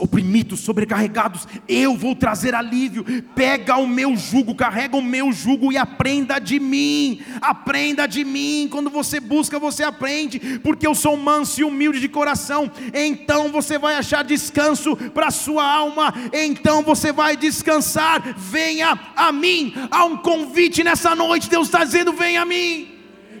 [0.00, 3.04] oprimidos, sobrecarregados, eu vou trazer alívio.
[3.34, 7.20] Pega o meu jugo, carrega o meu jugo e aprenda de mim.
[7.40, 8.68] Aprenda de mim.
[8.70, 12.70] Quando você busca, você aprende, porque eu sou manso e humilde de coração.
[12.92, 16.12] Então você vai achar descanso para sua alma.
[16.32, 18.34] Então você vai descansar.
[18.36, 19.74] Venha a mim.
[19.90, 21.50] Há um convite nessa noite.
[21.50, 22.88] Deus está dizendo: venha a mim.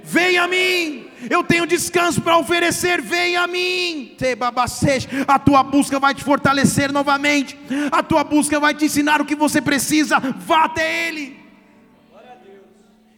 [0.04, 4.16] Venha a mim eu tenho descanso para oferecer, vem a mim.
[5.26, 7.58] A tua busca vai te fortalecer novamente,
[7.90, 11.40] a tua busca vai te ensinar o que você precisa, vá até Ele.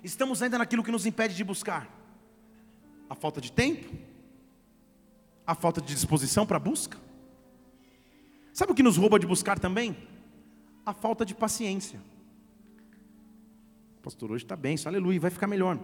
[0.03, 1.89] Estamos ainda naquilo que nos impede de buscar:
[3.09, 3.95] a falta de tempo,
[5.47, 6.99] a falta de disposição para a busca.
[8.53, 9.97] Sabe o que nos rouba de buscar também?
[10.87, 12.01] A falta de paciência.
[14.03, 15.79] Pastor hoje está bem, aleluia, vai ficar melhor.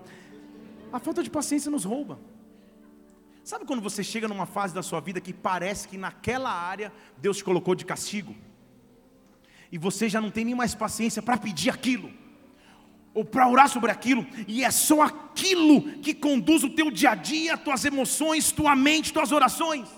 [0.93, 2.19] A falta de paciência nos rouba.
[3.45, 7.39] Sabe quando você chega numa fase da sua vida que parece que naquela área Deus
[7.39, 8.35] te colocou de castigo?
[9.73, 12.13] E você já não tem nem mais paciência para pedir aquilo,
[13.15, 17.15] ou para orar sobre aquilo, e é só aquilo que conduz o teu dia a
[17.15, 19.89] dia, tuas emoções, tua mente, tuas orações.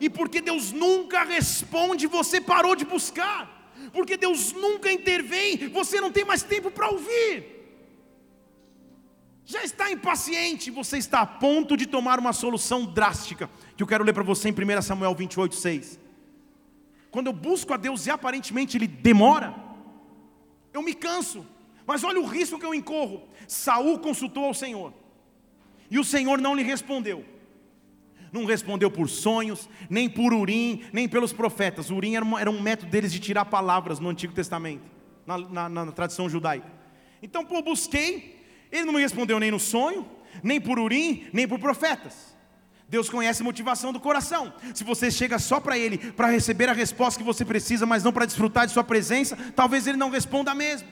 [0.00, 3.72] E porque Deus nunca responde, você parou de buscar.
[3.92, 7.51] Porque Deus nunca intervém, você não tem mais tempo para ouvir
[9.44, 14.04] já está impaciente, você está a ponto de tomar uma solução drástica, que eu quero
[14.04, 16.00] ler para você em 1 Samuel 28, 6.
[17.10, 19.54] Quando eu busco a Deus e aparentemente Ele demora,
[20.72, 21.46] eu me canso,
[21.86, 23.28] mas olha o risco que eu incorro.
[23.46, 24.94] Saul consultou ao Senhor,
[25.90, 27.24] e o Senhor não lhe respondeu.
[28.32, 31.90] Não respondeu por sonhos, nem por Urim, nem pelos profetas.
[31.90, 34.84] Urim era, era um método deles de tirar palavras no Antigo Testamento,
[35.26, 36.72] na, na, na tradição judaica.
[37.22, 38.41] Então, pô, busquei,
[38.72, 40.08] ele não me respondeu nem no sonho,
[40.42, 42.32] nem por urim, nem por profetas.
[42.88, 44.52] Deus conhece a motivação do coração.
[44.74, 48.12] Se você chega só para Ele para receber a resposta que você precisa, mas não
[48.12, 50.88] para desfrutar de Sua presença, talvez Ele não responda mesmo.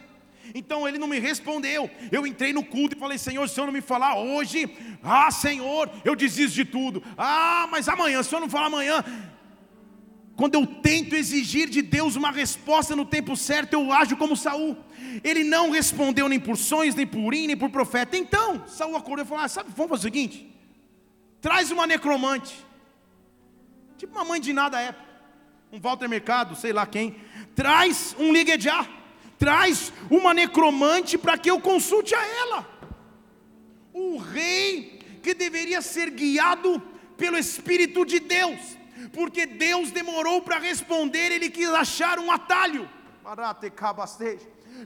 [0.54, 1.90] Então ele não me respondeu.
[2.10, 4.68] Eu entrei no culto e falei: Senhor, se o Senhor não me falar hoje,
[5.02, 7.02] ah, Senhor, eu desisto de tudo.
[7.16, 9.04] Ah, mas amanhã, se o Senhor não falar amanhã,
[10.36, 14.76] quando eu tento exigir de Deus uma resposta no tempo certo, eu ajo como Saul.
[15.22, 18.16] Ele não respondeu nem por sonhos, nem por urim, nem por profeta.
[18.16, 20.54] Então, Saul acordou e falou: ah, sabe, vamos fazer o seguinte:
[21.40, 22.54] traz uma necromante,
[23.96, 25.08] tipo uma mãe de nada época,
[25.72, 27.16] um Walter Mercado, sei lá quem.
[27.54, 28.86] Traz um liguejá,
[29.38, 32.80] traz uma necromante para que eu consulte a ela.
[33.92, 36.80] O rei que deveria ser guiado
[37.16, 38.80] pelo Espírito de Deus
[39.12, 42.88] porque Deus demorou para responder, Ele quis achar um atalho.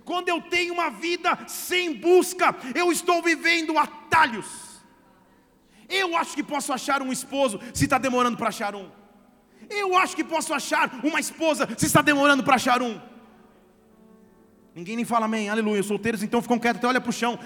[0.05, 4.47] Quando eu tenho uma vida sem busca, eu estou vivendo atalhos.
[5.89, 8.91] Eu acho que posso achar um esposo se está demorando para achar um.
[9.71, 13.01] Eu acho que posso achar uma esposa se está demorando para achar um.
[14.75, 15.83] Ninguém nem fala amém, aleluia.
[15.83, 17.39] Solteiros então ficam quietos, até olha para o chão.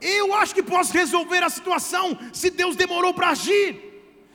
[0.00, 3.92] Eu acho que posso resolver a situação se Deus demorou para agir.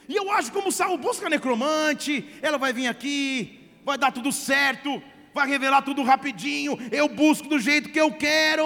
[0.07, 5.03] E eu acho como Saul busca necromante, ela vai vir aqui, vai dar tudo certo,
[5.37, 6.77] vai revelar tudo rapidinho.
[6.91, 8.65] Eu busco do jeito que eu quero.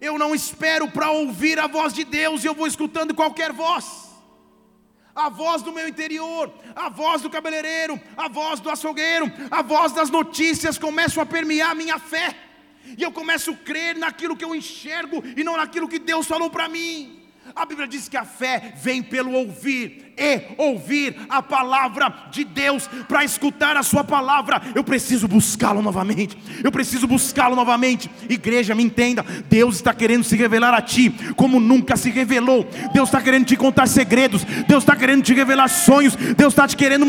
[0.00, 3.86] Eu não espero para ouvir a voz de Deus, eu vou escutando qualquer voz.
[5.14, 9.92] A voz do meu interior, a voz do cabeleireiro, a voz do açougueiro, a voz
[9.92, 12.36] das notícias começam a permear a minha fé.
[12.98, 16.50] E eu começo a crer naquilo que eu enxergo e não naquilo que Deus falou
[16.50, 17.22] para mim.
[17.54, 22.88] A Bíblia diz que a fé vem pelo ouvir e ouvir a palavra de Deus.
[23.08, 26.36] Para escutar a Sua palavra, eu preciso buscá-lo novamente.
[26.62, 28.10] Eu preciso buscá-lo novamente.
[28.28, 32.68] Igreja, me entenda: Deus está querendo se revelar a ti como nunca se revelou.
[32.92, 34.44] Deus está querendo te contar segredos.
[34.44, 36.14] Deus está querendo te revelar sonhos.
[36.16, 37.06] Deus está te querendo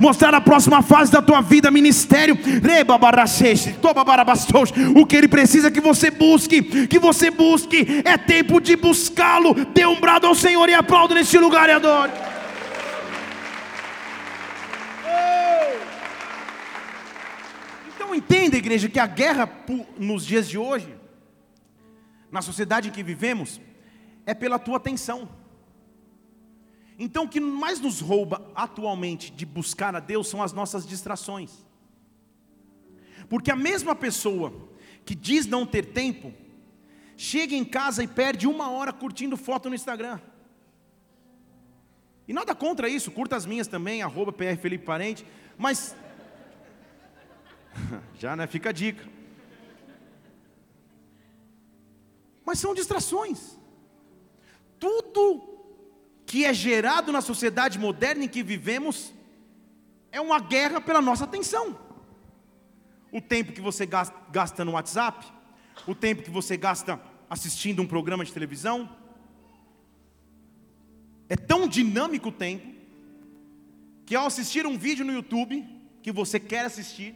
[0.00, 2.38] mostrar a próxima fase da tua vida, ministério.
[4.94, 8.02] O que Ele precisa que você busque, que você busque.
[8.04, 9.54] É tempo de buscá-lo.
[9.74, 11.68] Dê um brado ao Senhor e aplaudo neste lugar
[17.94, 19.50] Então entenda, igreja, que a guerra
[19.98, 20.96] nos dias de hoje,
[22.30, 23.60] na sociedade em que vivemos,
[24.24, 25.28] é pela tua atenção.
[26.98, 31.66] Então o que mais nos rouba atualmente de buscar a Deus são as nossas distrações.
[33.28, 34.52] Porque a mesma pessoa
[35.04, 36.32] que diz não ter tempo,
[37.16, 40.18] chega em casa e perde uma hora curtindo foto no Instagram.
[42.28, 45.24] E nada contra isso, curta as minhas também, arroba PR Felipe Parente,
[45.56, 45.94] mas.
[48.18, 48.46] Já, né?
[48.46, 49.04] Fica a dica.
[52.44, 53.58] Mas são distrações.
[54.78, 55.56] Tudo
[56.24, 59.12] que é gerado na sociedade moderna em que vivemos
[60.10, 61.78] é uma guerra pela nossa atenção.
[63.12, 65.26] O tempo que você gasta no WhatsApp,
[65.86, 68.88] o tempo que você gasta assistindo um programa de televisão,
[71.28, 72.74] é tão dinâmico o tempo,
[74.04, 75.66] que ao assistir um vídeo no YouTube,
[76.02, 77.14] que você quer assistir,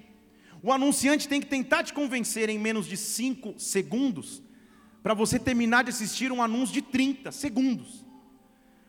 [0.63, 4.43] o anunciante tem que tentar te convencer em menos de 5 segundos,
[5.03, 8.05] para você terminar de assistir um anúncio de 30 segundos.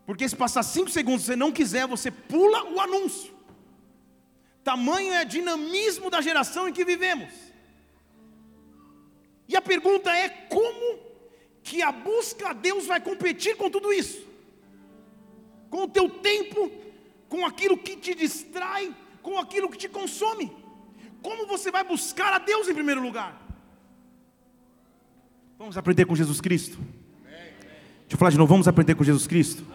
[0.06, 3.34] Porque se passar 5 segundos e você não quiser, você pula o anúncio.
[4.64, 7.32] Tamanho é dinamismo da geração em que vivemos.
[9.48, 11.00] E a pergunta é: como
[11.64, 14.31] que a busca a Deus vai competir com tudo isso?
[15.72, 16.70] Com o teu tempo,
[17.30, 20.52] com aquilo que te distrai, com aquilo que te consome.
[21.24, 23.42] Como você vai buscar a Deus em primeiro lugar?
[25.58, 26.78] Vamos aprender com Jesus Cristo?
[26.82, 29.66] Deixa eu falar de novo, vamos aprender com Jesus Cristo?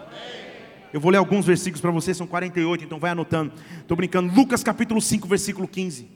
[0.92, 3.54] Eu vou ler alguns versículos para vocês, são 48, então vai anotando.
[3.80, 4.32] Estou brincando.
[4.34, 6.08] Lucas capítulo 5, versículo 15.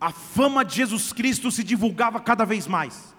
[0.00, 3.15] A fama de Jesus Cristo se divulgava cada vez mais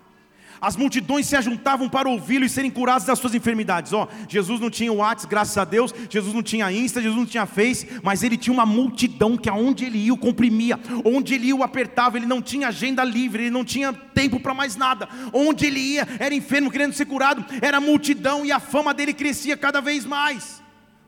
[0.62, 3.94] as multidões se ajuntavam para ouvi-lo e serem curados das suas enfermidades.
[3.94, 7.46] Ó, Jesus não tinha WhatsApp, graças a Deus, Jesus não tinha Insta, Jesus não tinha
[7.46, 11.56] Face, mas ele tinha uma multidão que aonde ele ia o comprimia, onde ele ia
[11.56, 15.08] o apertava, ele não tinha agenda livre, ele não tinha tempo para mais nada.
[15.32, 19.56] Onde ele ia, era enfermo querendo ser curado, era multidão e a fama dele crescia
[19.56, 20.62] cada vez mais.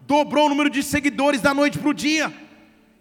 [0.08, 2.49] Dobrou o número de seguidores da noite para o dia.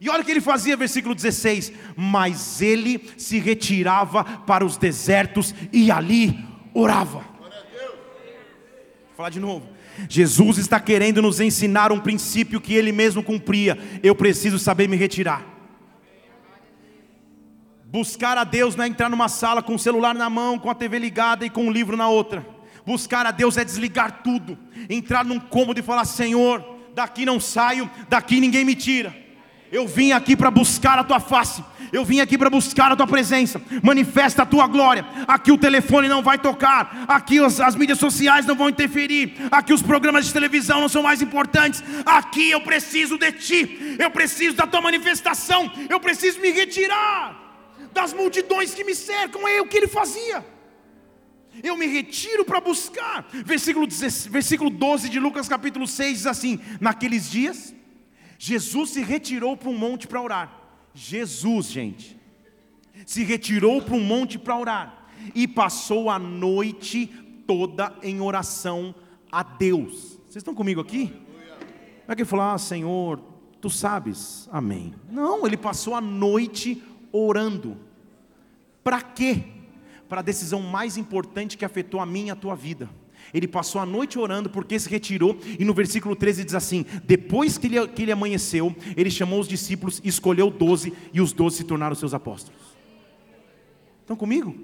[0.01, 5.55] E olha o que ele fazia, versículo 16: Mas ele se retirava para os desertos
[5.73, 6.39] e ali
[6.73, 7.21] orava.
[7.21, 9.69] Vou falar de novo.
[10.09, 13.77] Jesus está querendo nos ensinar um princípio que ele mesmo cumpria.
[14.03, 15.45] Eu preciso saber me retirar.
[17.85, 20.75] Buscar a Deus não é entrar numa sala com o celular na mão, com a
[20.75, 22.47] TV ligada e com um livro na outra.
[22.87, 24.57] Buscar a Deus é desligar tudo,
[24.89, 26.63] entrar num cômodo e falar: Senhor,
[26.95, 29.28] daqui não saio, daqui ninguém me tira.
[29.71, 31.63] Eu vim aqui para buscar a tua face.
[31.93, 33.61] Eu vim aqui para buscar a tua presença.
[33.83, 35.05] Manifesta a tua glória.
[35.27, 37.05] Aqui o telefone não vai tocar.
[37.07, 39.35] Aqui as, as, mídias sociais não vão interferir.
[39.51, 41.83] Aqui os programas de televisão não são mais importantes.
[42.05, 43.97] Aqui eu preciso de ti.
[43.99, 45.71] Eu preciso da tua manifestação.
[45.89, 47.37] Eu preciso me retirar
[47.93, 49.47] das multidões que me cercam.
[49.47, 50.45] É o que ele fazia.
[51.63, 53.27] Eu me retiro para buscar.
[53.45, 57.75] Versículo, 16, versículo 12 de Lucas capítulo 6 diz assim: Naqueles dias
[58.39, 60.63] Jesus se retirou para um monte para orar.
[60.95, 62.19] Jesus, gente,
[63.05, 67.07] se retirou para um monte para orar e passou a noite
[67.47, 68.95] toda em oração
[69.31, 70.19] a Deus.
[70.25, 71.13] Vocês estão comigo aqui?
[72.07, 73.21] Não é que ele falou, ah, Senhor,
[73.61, 74.95] tu sabes, amém.
[75.11, 77.77] Não, ele passou a noite orando.
[78.85, 79.45] Para quê?
[80.09, 82.89] Para a decisão mais importante que afetou a minha e a tua vida
[83.33, 87.59] Ele passou a noite orando porque se retirou, e no versículo 13 diz assim: Depois
[87.59, 91.65] que ele, que ele amanheceu, ele chamou os discípulos, escolheu doze, e os doze se
[91.65, 92.61] tornaram seus apóstolos.
[94.01, 94.55] Estão comigo?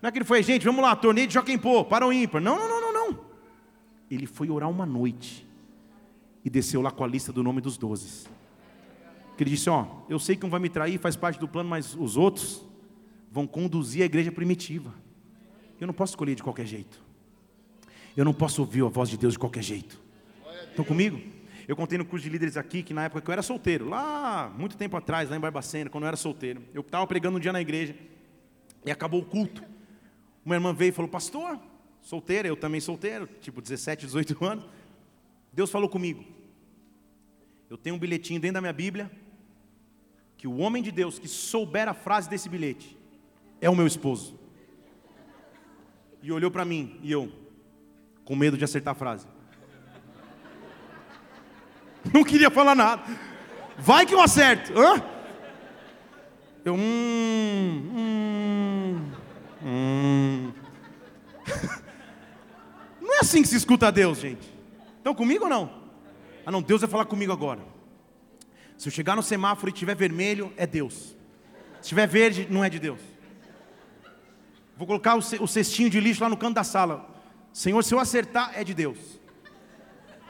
[0.00, 2.40] Não é que ele foi, gente, vamos lá, torneio de Joaquim Pô, para o ímpar.
[2.40, 3.18] Não, não, não, não, não.
[4.10, 5.46] Ele foi orar uma noite
[6.44, 8.26] e desceu lá com a lista do nome dos doze.
[9.38, 11.94] Ele disse: Ó, eu sei que um vai me trair, faz parte do plano, mas
[11.94, 12.64] os outros
[13.30, 14.92] vão conduzir a igreja primitiva.
[15.80, 17.07] Eu não posso escolher de qualquer jeito.
[18.18, 20.02] Eu não posso ouvir a voz de Deus de qualquer jeito.
[20.70, 21.20] Estão comigo?
[21.68, 24.52] Eu contei no curso de líderes aqui que na época que eu era solteiro, lá
[24.58, 27.52] muito tempo atrás, lá em Barbacena, quando eu era solteiro, eu estava pregando um dia
[27.52, 27.94] na igreja
[28.84, 29.62] e acabou o culto.
[30.44, 31.60] Uma irmã veio e falou: Pastor,
[32.02, 34.64] solteira, eu também solteiro, tipo 17, 18 anos.
[35.52, 36.24] Deus falou comigo.
[37.70, 39.08] Eu tenho um bilhetinho dentro da minha Bíblia
[40.36, 42.98] que o homem de Deus que souber a frase desse bilhete
[43.60, 44.36] é o meu esposo.
[46.20, 47.46] E olhou para mim e eu,
[48.28, 49.26] com medo de acertar a frase.
[52.12, 53.02] Não queria falar nada.
[53.78, 54.78] Vai que eu acerto.
[54.78, 55.02] Hã?
[56.62, 59.10] Eu, hum, hum,
[59.64, 60.52] hum.
[63.00, 64.52] Não é assim que se escuta a Deus, gente.
[64.98, 65.88] Estão comigo ou não?
[66.44, 67.62] Ah, não, Deus vai falar comigo agora.
[68.76, 71.16] Se eu chegar no semáforo e tiver vermelho, é Deus.
[71.80, 73.00] Se tiver verde, não é de Deus.
[74.76, 77.17] Vou colocar o cestinho de lixo lá no canto da sala.
[77.58, 78.96] Senhor, se eu acertar, é de Deus.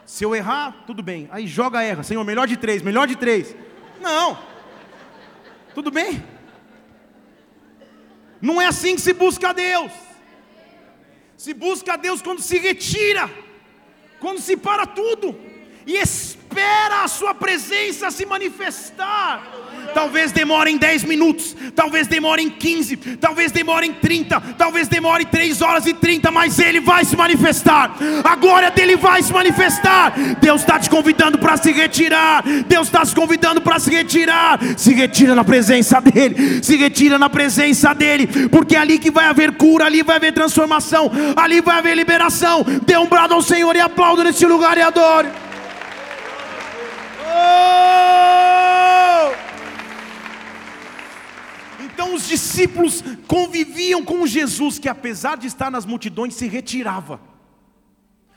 [0.03, 1.29] Se eu errar, tudo bem.
[1.31, 2.01] Aí joga, erra.
[2.01, 3.55] Senhor, melhor de três, melhor de três.
[4.01, 4.35] Não.
[5.75, 6.23] Tudo bem?
[8.41, 9.91] Não é assim que se busca a Deus.
[11.37, 13.29] Se busca a Deus quando se retira,
[14.19, 15.39] quando se para tudo
[15.85, 19.43] e espera a Sua presença se manifestar.
[19.93, 25.25] Talvez demore em 10 minutos, talvez demore em 15, talvez demore em 30, talvez demore
[25.25, 27.95] 3 horas e 30, mas Ele vai se manifestar.
[28.23, 30.13] A glória dele vai se manifestar.
[30.39, 32.43] Deus está te convidando para se retirar.
[32.67, 34.59] Deus está te convidando para se retirar.
[34.77, 36.63] Se retira na presença dEle.
[36.63, 38.27] Se retira na presença dEle.
[38.49, 42.65] Porque é ali que vai haver cura, ali vai haver transformação, ali vai haver liberação.
[42.85, 45.27] Dê um brado ao Senhor e aplauda nesse lugar e adore.
[52.29, 57.19] Discípulos conviviam com Jesus, que apesar de estar nas multidões, se retirava.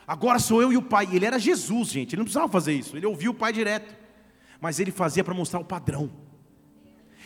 [0.07, 1.09] Agora sou eu e o Pai.
[1.13, 2.15] Ele era Jesus, gente.
[2.15, 2.97] Ele não precisava fazer isso.
[2.97, 3.95] Ele ouvia o Pai direto.
[4.61, 6.11] Mas ele fazia para mostrar o padrão.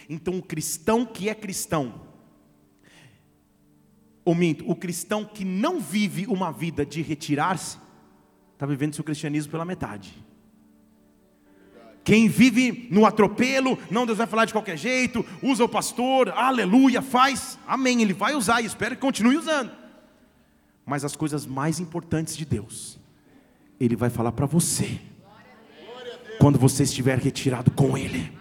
[0.09, 2.03] Então o cristão que é cristão,
[4.25, 7.79] ou minto, o cristão que não vive uma vida de retirar-se,
[8.53, 10.26] está vivendo seu cristianismo pela metade.
[12.07, 17.03] Quem vive no atropelo, não, Deus vai falar de qualquer jeito, usa o pastor, aleluia,
[17.03, 19.73] faz, amém, Ele vai usar e espero que continue usando.
[20.87, 22.97] Mas as coisas mais importantes de Deus,
[23.81, 25.01] Ele vai falar para você,
[26.39, 28.33] quando você estiver retirado com Ele.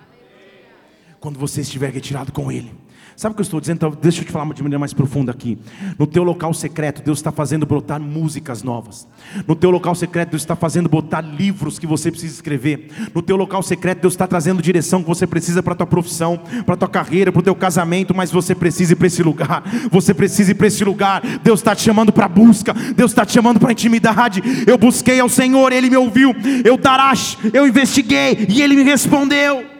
[1.20, 2.72] Quando você estiver retirado com Ele.
[3.16, 3.78] Sabe o que eu estou dizendo?
[3.78, 5.58] Então, deixa eu te falar de maneira mais profunda aqui.
[5.98, 9.08] No teu local secreto, Deus está fazendo brotar músicas novas.
[9.48, 12.90] No teu local secreto, Deus está fazendo botar livros que você precisa escrever.
[13.14, 16.42] No teu local secreto, Deus está trazendo direção que você precisa para a tua profissão,
[16.66, 19.64] para a tua carreira, para o teu casamento, mas você precisa ir para esse lugar.
[19.92, 21.22] Você precisa ir para esse lugar.
[21.42, 22.74] Deus está te chamando para busca.
[22.96, 24.42] Deus está te chamando para intimidade.
[24.68, 26.34] Eu busquei ao Senhor, Ele me ouviu.
[26.66, 29.75] Eu darash, eu investiguei e Ele me respondeu.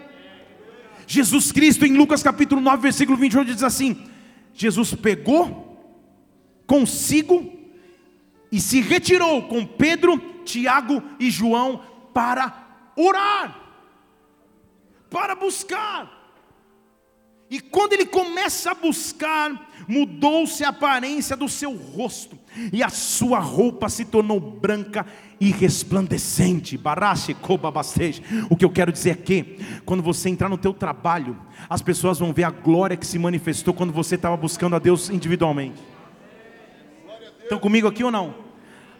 [1.08, 4.06] Jesus Cristo, em Lucas capítulo 9, versículo 28, diz assim:
[4.54, 5.66] Jesus pegou
[6.66, 7.54] consigo
[8.52, 11.84] e se retirou com Pedro, Tiago e João
[12.14, 13.60] para orar,
[15.10, 16.12] para buscar.
[17.50, 22.40] E quando ele começa a buscar, mudou-se a aparência do seu rosto,
[22.72, 25.06] e a sua roupa se tornou branca
[25.40, 26.80] e resplandecente.
[28.50, 31.38] O que eu quero dizer é que, quando você entrar no teu trabalho,
[31.70, 35.10] as pessoas vão ver a glória que se manifestou quando você estava buscando a Deus
[35.10, 35.82] individualmente.
[37.44, 38.45] Estão comigo aqui ou não?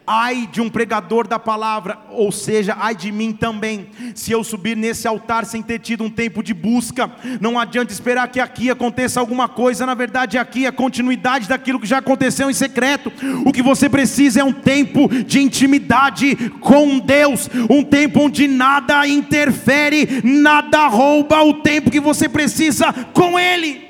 [0.06, 4.76] Ai de um pregador da palavra, ou seja, ai de mim também, se eu subir
[4.76, 9.18] nesse altar sem ter tido um tempo de busca, não adianta esperar que aqui aconteça
[9.18, 13.12] alguma coisa, na verdade aqui é a continuidade daquilo que já aconteceu em secreto,
[13.44, 19.06] o que você precisa é um tempo de intimidade com Deus, um tempo onde nada
[19.08, 23.86] interfere, nada rouba o tempo que você precisa com Ele.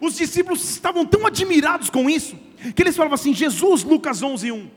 [0.00, 2.36] Os discípulos estavam tão admirados com isso,
[2.74, 4.70] que eles falavam assim: Jesus, Lucas 11, 1.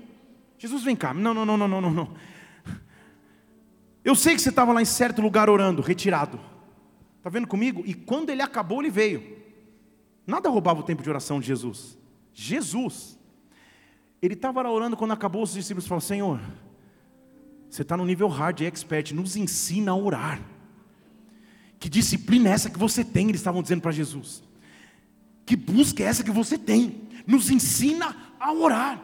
[0.58, 1.14] Jesus, vem cá.
[1.14, 2.14] Não, não, não, não, não, não.
[4.04, 6.40] Eu sei que você estava lá em certo lugar orando, retirado.
[7.18, 7.84] Está vendo comigo?
[7.86, 9.38] E quando ele acabou, ele veio.
[10.28, 11.98] Nada roubava o tempo de oração de Jesus.
[12.34, 13.18] Jesus.
[14.22, 16.40] Ele estava orando quando acabou, os discípulos falaram: Senhor,
[17.70, 20.42] você está no nível hard expert, nos ensina a orar.
[21.80, 23.28] Que disciplina é essa que você tem?
[23.28, 24.42] Eles estavam dizendo para Jesus.
[25.46, 27.03] Que busca é essa que você tem?
[27.26, 29.02] Nos ensina a orar.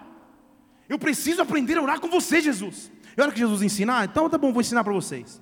[0.87, 2.91] Eu preciso aprender a orar com você, Jesus.
[3.15, 5.41] E hora que Jesus ensinar, então tá bom, vou ensinar para vocês.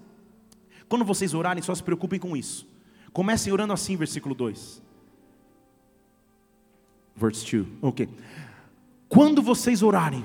[0.90, 2.68] Quando vocês orarem, só se preocupem com isso.
[3.14, 4.82] Comecem orando assim, versículo 2.
[7.16, 7.68] Verse 2.
[7.82, 8.10] Ok.
[9.10, 10.24] Quando vocês orarem,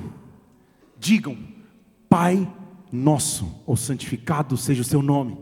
[0.99, 1.39] digam:
[2.09, 2.51] Pai
[2.91, 5.39] nosso, ou santificado seja o seu nome,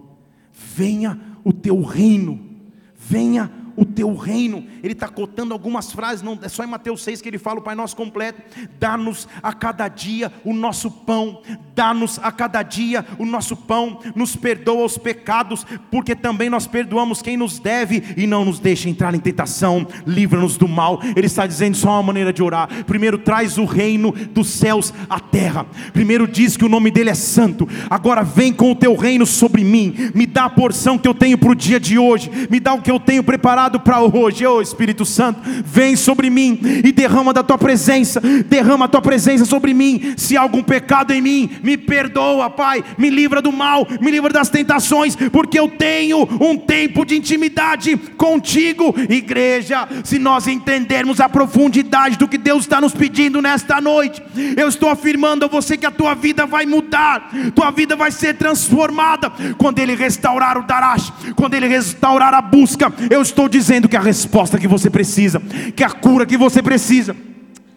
[0.53, 2.61] venha o teu reino,
[2.95, 3.51] venha
[3.81, 4.63] o teu reino.
[4.83, 7.63] Ele está cotando algumas frases, não é só em Mateus 6 que ele fala o
[7.63, 8.43] Pai Nosso completo.
[8.79, 11.41] Dá-nos a cada dia o nosso pão,
[11.75, 17.23] dá-nos a cada dia o nosso pão, nos perdoa os pecados, porque também nós perdoamos
[17.23, 21.01] quem nos deve e não nos deixa entrar em tentação, livra-nos do mal.
[21.17, 22.69] Ele está dizendo só uma maneira de orar.
[22.85, 25.65] Primeiro traz o reino dos céus à terra.
[25.95, 27.67] Primeiro diz que o nome dele é santo.
[27.89, 29.95] Agora vem com o teu reino sobre mim.
[30.15, 32.31] Me dá a porção que eu tenho para o dia de hoje.
[32.51, 36.59] Me dá o que eu tenho preparado para hoje, oh Espírito Santo, vem sobre mim
[36.85, 40.15] e derrama da tua presença, derrama a tua presença sobre mim.
[40.17, 44.33] Se há algum pecado em mim, me perdoa, Pai, me livra do mal, me livra
[44.33, 49.89] das tentações, porque eu tenho um tempo de intimidade contigo, igreja.
[50.03, 54.23] Se nós entendermos a profundidade do que Deus está nos pedindo nesta noite,
[54.57, 58.35] eu estou afirmando a você que a tua vida vai mudar, tua vida vai ser
[58.35, 62.93] transformada quando Ele restaurar o Darash, quando Ele restaurar a busca.
[63.09, 65.39] Eu estou dizendo dizendo que a resposta que você precisa,
[65.77, 67.15] que a cura que você precisa,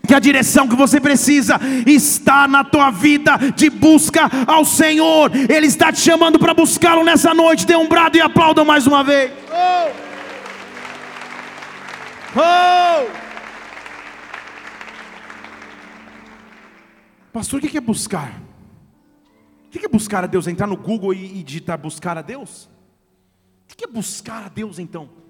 [0.08, 5.30] que a direção que você precisa está na tua vida de busca ao Senhor.
[5.36, 7.66] Ele está te chamando para buscá-lo nessa noite.
[7.66, 9.32] Dê um brado e aplauda mais uma vez.
[9.52, 9.92] Oh!
[12.40, 13.24] Oh!
[17.32, 18.42] Pastor, o que é buscar?
[19.68, 20.48] O que é buscar a Deus?
[20.48, 22.70] Entrar no Google e digitar buscar a Deus?
[23.72, 25.23] O que é buscar a Deus então?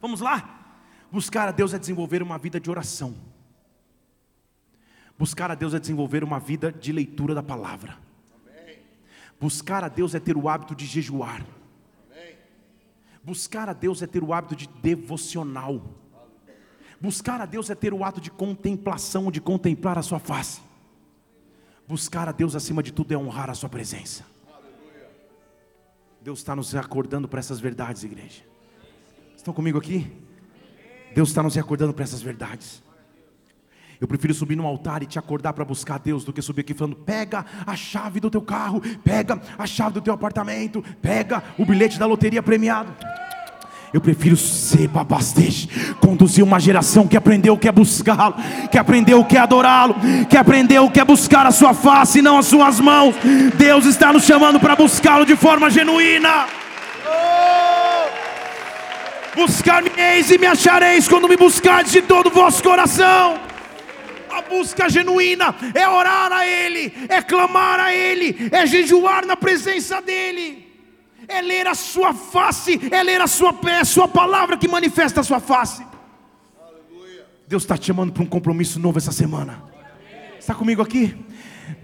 [0.00, 0.78] Vamos lá?
[1.10, 3.14] Buscar a Deus é desenvolver uma vida de oração.
[5.18, 7.96] Buscar a Deus é desenvolver uma vida de leitura da palavra.
[9.40, 11.44] Buscar a Deus é ter o hábito de jejuar.
[13.22, 15.82] Buscar a Deus é ter o hábito de devocional.
[17.00, 20.60] Buscar a Deus é ter o ato de contemplação, de contemplar a sua face.
[21.86, 24.24] Buscar a Deus acima de tudo é honrar a sua presença.
[26.20, 28.42] Deus está nos acordando para essas verdades, igreja.
[29.46, 30.10] Estão comigo aqui?
[31.14, 32.82] Deus está nos recordando para essas verdades.
[34.00, 36.74] Eu prefiro subir no altar e te acordar para buscar Deus do que subir aqui
[36.74, 41.64] falando: pega a chave do teu carro, pega a chave do teu apartamento, pega o
[41.64, 42.92] bilhete da loteria premiado.
[43.94, 45.68] Eu prefiro ser babastej,
[46.00, 48.34] conduzir uma geração que aprendeu o que é buscá-lo,
[48.68, 49.94] que aprendeu o que é adorá-lo,
[50.28, 53.14] que aprendeu o que é buscar a sua face e não as suas mãos.
[53.56, 56.65] Deus está nos chamando para buscá-lo de forma genuína.
[59.36, 63.38] Buscar-me-eis e me achareis quando me buscardes de todo o vosso coração.
[64.30, 70.00] A busca genuína é orar a Ele, é clamar a Ele, é jejuar na presença
[70.00, 70.66] dEle,
[71.28, 75.20] é ler a Sua face, é ler a Sua pé, a Sua palavra que manifesta
[75.20, 75.84] a Sua face.
[77.46, 79.62] Deus está te chamando para um compromisso novo essa semana.
[80.38, 81.14] Está comigo aqui?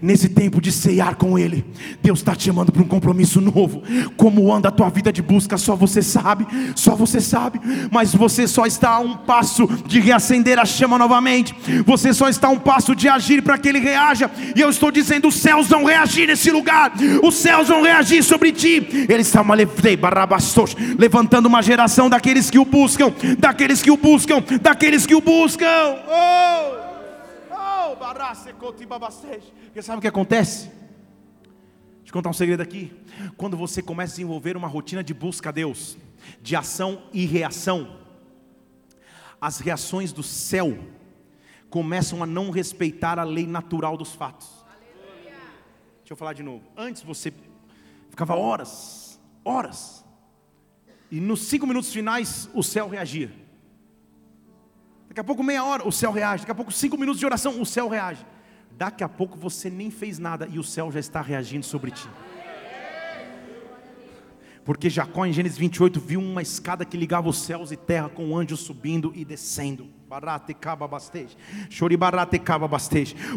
[0.01, 1.65] Nesse tempo de ceiar com Ele,
[2.01, 3.81] Deus está te chamando para um compromisso novo.
[4.17, 7.59] Como anda a tua vida de busca, só você sabe, só você sabe,
[7.91, 11.55] mas você só está a um passo de reacender a chama novamente,
[11.85, 14.91] você só está a um passo de agir para que Ele reaja, e eu estou
[14.91, 18.85] dizendo: os céus vão reagir nesse lugar, os céus vão reagir sobre ti.
[19.09, 19.43] Ele está
[20.97, 25.95] levantando uma geração daqueles que o buscam, daqueles que o buscam, daqueles que o buscam.
[26.07, 26.82] Oh!
[29.65, 30.67] Porque sabe o que acontece?
[30.67, 32.91] Deixa eu contar um segredo aqui.
[33.37, 35.97] Quando você começa a desenvolver uma rotina de busca a Deus,
[36.41, 37.99] de ação e reação,
[39.39, 40.77] as reações do céu
[41.69, 44.63] começam a não respeitar a lei natural dos fatos.
[45.99, 46.63] Deixa eu falar de novo.
[46.77, 47.33] Antes você
[48.09, 50.05] ficava horas, horas,
[51.09, 53.42] e nos cinco minutos finais o céu reagia.
[55.13, 56.41] Daqui a pouco, meia hora, o céu reage.
[56.41, 58.25] Daqui a pouco, cinco minutos de oração, o céu reage.
[58.75, 62.09] Daqui a pouco você nem fez nada e o céu já está reagindo sobre ti.
[64.65, 68.35] Porque Jacó, em Gênesis 28, viu uma escada que ligava os céus e terra com
[68.35, 69.87] anjos subindo e descendo.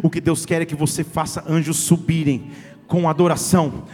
[0.03, 2.53] O que Deus quer é que você faça anjos subirem
[2.87, 3.85] com adoração,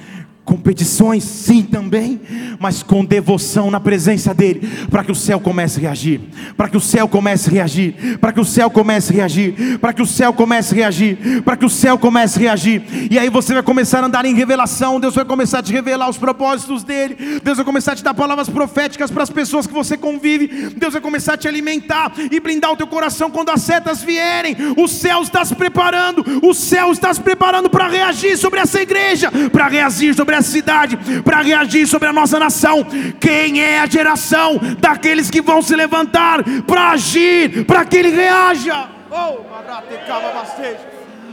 [0.45, 2.21] Competições, sim, também,
[2.59, 6.21] mas com devoção na presença dEle, para que o céu comece a reagir,
[6.57, 9.93] para que o céu comece a reagir, para que o céu comece a reagir, para
[9.93, 13.31] que o céu comece a reagir, para que o céu comece a reagir, e aí
[13.31, 16.83] você vai começar a andar em revelação, Deus vai começar a te revelar os propósitos
[16.83, 20.71] dEle, Deus vai começar a te dar palavras proféticas para as pessoas que você convive,
[20.77, 24.57] Deus vai começar a te alimentar e blindar o teu coração quando as setas vierem,
[24.77, 29.31] o céu está se preparando, o céu está se preparando para reagir sobre essa igreja,
[29.53, 32.79] para reagir sobre sobre a cidade, para reagir sobre a nossa nação.
[33.21, 38.91] Quem é a geração daqueles que vão se levantar para agir, para que ele reaja?
[39.11, 39.43] Oh,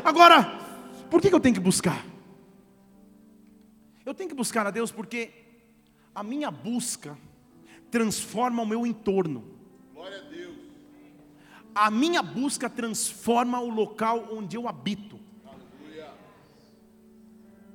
[0.04, 0.44] Agora,
[1.10, 2.06] por que eu tenho que buscar?
[4.06, 5.32] Eu tenho que buscar a Deus porque
[6.14, 7.18] a minha busca
[7.92, 9.44] transforma o meu entorno.
[9.94, 10.56] Glória a Deus.
[11.74, 15.19] A minha busca transforma o local onde eu habito.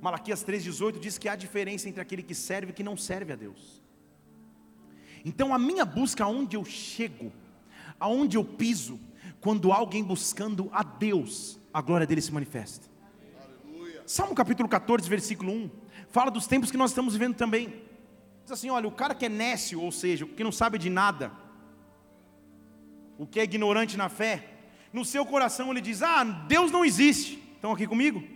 [0.05, 3.35] Malaquias 3,18 diz que há diferença entre aquele que serve e que não serve a
[3.35, 3.81] Deus.
[5.25, 7.33] Então a minha busca aonde eu chego,
[7.99, 8.99] aonde eu piso,
[9.41, 12.87] quando há alguém buscando a Deus, a glória dele se manifesta.
[13.65, 14.03] Aleluia.
[14.05, 15.71] Salmo capítulo 14, versículo 1,
[16.09, 17.69] fala dos tempos que nós estamos vivendo também.
[18.43, 20.87] Diz assim: olha, o cara que é nécio, ou seja, o que não sabe de
[20.91, 21.31] nada,
[23.17, 24.51] o que é ignorante na fé,
[24.93, 27.41] no seu coração ele diz: Ah, Deus não existe.
[27.55, 28.34] Estão aqui comigo?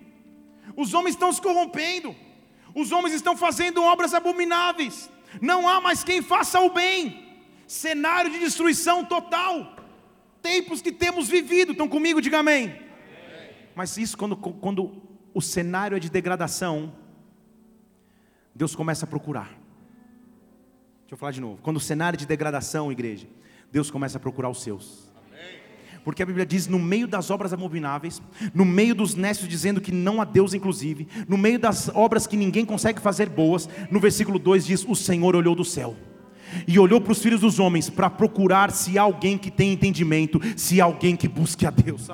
[0.76, 2.16] Os homens estão se corrompendo.
[2.76, 5.10] Os homens estão fazendo obras abomináveis.
[5.42, 7.28] Não há mais quem faça o bem.
[7.68, 9.76] Cenário de destruição total.
[10.42, 11.72] Tempos que temos vivido.
[11.72, 12.22] Estão comigo?
[12.22, 12.66] Diga amém.
[12.66, 12.80] amém.
[13.76, 15.02] Mas isso quando, quando
[15.34, 16.94] o cenário é de degradação,
[18.54, 19.50] Deus começa a procurar.
[21.02, 21.60] Deixa eu falar de novo.
[21.62, 23.28] Quando o cenário é de degradação, igreja,
[23.72, 25.09] Deus começa a procurar os seus.
[26.04, 28.22] Porque a Bíblia diz: no meio das obras abomináveis,
[28.54, 32.38] no meio dos nécios dizendo que não há Deus, inclusive, no meio das obras que
[32.38, 35.96] ninguém consegue fazer boas, no versículo 2 diz: O Senhor olhou do céu
[36.68, 40.40] e olhou para os filhos dos homens para procurar se há alguém que tem entendimento,
[40.56, 42.08] se há alguém que busque a Deus.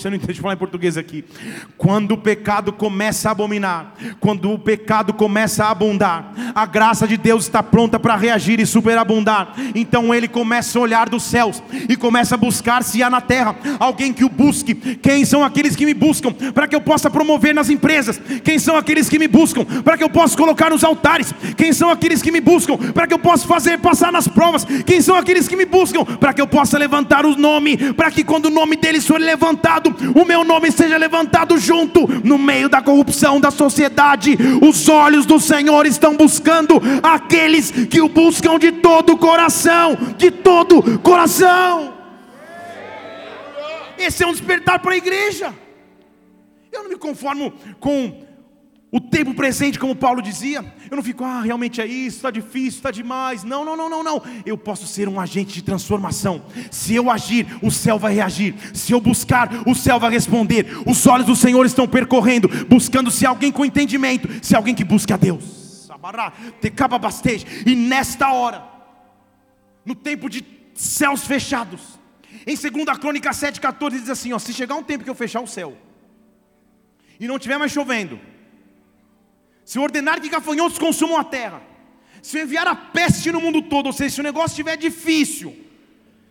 [0.00, 1.24] Você não entende falar em português aqui.
[1.76, 7.16] Quando o pecado começa a abominar, quando o pecado começa a abundar, a graça de
[7.16, 9.54] Deus está pronta para reagir e superabundar.
[9.74, 13.56] Então ele começa a olhar dos céus e começa a buscar se há na terra
[13.78, 14.74] alguém que o busque.
[14.74, 18.20] Quem são aqueles que me buscam para que eu possa promover nas empresas?
[18.44, 21.32] Quem são aqueles que me buscam para que eu possa colocar nos altares?
[21.56, 24.64] Quem são aqueles que me buscam para que eu possa fazer passar nas provas?
[24.86, 28.24] Quem são aqueles que me buscam para que eu possa levantar o nome, para que
[28.24, 32.80] quando o nome deles for levantado, o meu nome seja levantado junto no meio da
[32.82, 34.36] corrupção da sociedade.
[34.60, 40.30] Os olhos do Senhor estão buscando aqueles que o buscam de todo o coração, de
[40.30, 41.94] todo o coração.
[43.98, 45.54] Esse é um despertar para a igreja.
[46.72, 48.24] Eu não me conformo com
[48.94, 52.76] o tempo presente, como Paulo dizia, eu não fico, ah, realmente é isso, está difícil,
[52.76, 53.42] está demais.
[53.42, 54.22] Não, não, não, não, não.
[54.44, 56.44] Eu posso ser um agente de transformação.
[56.70, 58.54] Se eu agir, o céu vai reagir.
[58.74, 60.66] Se eu buscar, o céu vai responder.
[60.86, 65.14] Os olhos do Senhor estão percorrendo, buscando se alguém com entendimento, se alguém que busca
[65.14, 65.88] a Deus.
[67.64, 68.62] E nesta hora,
[69.86, 71.80] no tempo de céus fechados,
[72.46, 75.46] em 2 Crônica 7,14 diz assim: ó, se chegar um tempo que eu fechar o
[75.46, 75.78] céu
[77.18, 78.20] e não tiver mais chovendo,
[79.64, 81.62] se ordenar que gafanhotos consumam a terra,
[82.20, 85.56] se enviar a peste no mundo todo, ou seja, se o negócio estiver difícil,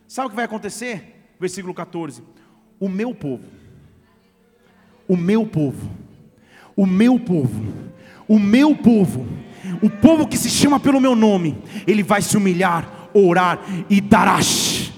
[0.08, 1.34] sabe o que vai acontecer?
[1.40, 2.24] Versículo 14:
[2.80, 3.44] O meu povo,
[5.08, 5.92] o meu povo,
[6.76, 7.66] o meu povo,
[8.28, 9.28] o meu povo,
[9.82, 13.60] o povo que se chama pelo meu nome, ele vai se humilhar, orar
[13.90, 14.92] e darás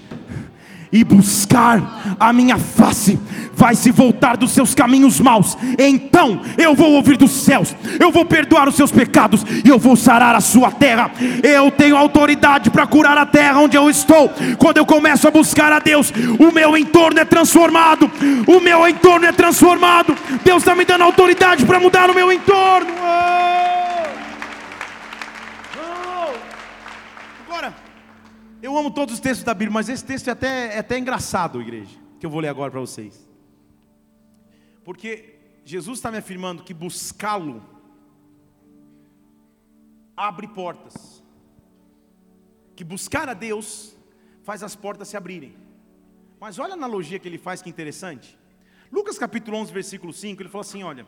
[0.93, 3.19] e buscar a minha face,
[3.55, 5.57] vai se voltar dos seus caminhos maus.
[5.79, 9.95] Então eu vou ouvir dos céus, eu vou perdoar os seus pecados e eu vou
[9.95, 11.11] sarar a sua terra.
[11.41, 14.31] Eu tenho autoridade para curar a terra onde eu estou.
[14.59, 18.09] Quando eu começo a buscar a Deus, o meu entorno é transformado.
[18.45, 20.15] O meu entorno é transformado.
[20.43, 22.93] Deus está me dando autoridade para mudar o meu entorno.
[23.01, 23.72] Oh!
[28.63, 31.61] Eu amo todos os textos da Bíblia, mas esse texto é até, é até engraçado,
[31.61, 33.29] igreja, que eu vou ler agora para vocês.
[34.85, 37.61] Porque Jesus está me afirmando que buscá-lo
[40.15, 41.21] abre portas.
[42.73, 43.97] Que buscar a Deus
[44.43, 45.57] faz as portas se abrirem.
[46.39, 48.39] Mas olha a analogia que ele faz, que interessante.
[48.89, 51.05] Lucas capítulo 11, versículo 5, ele falou assim: Olha,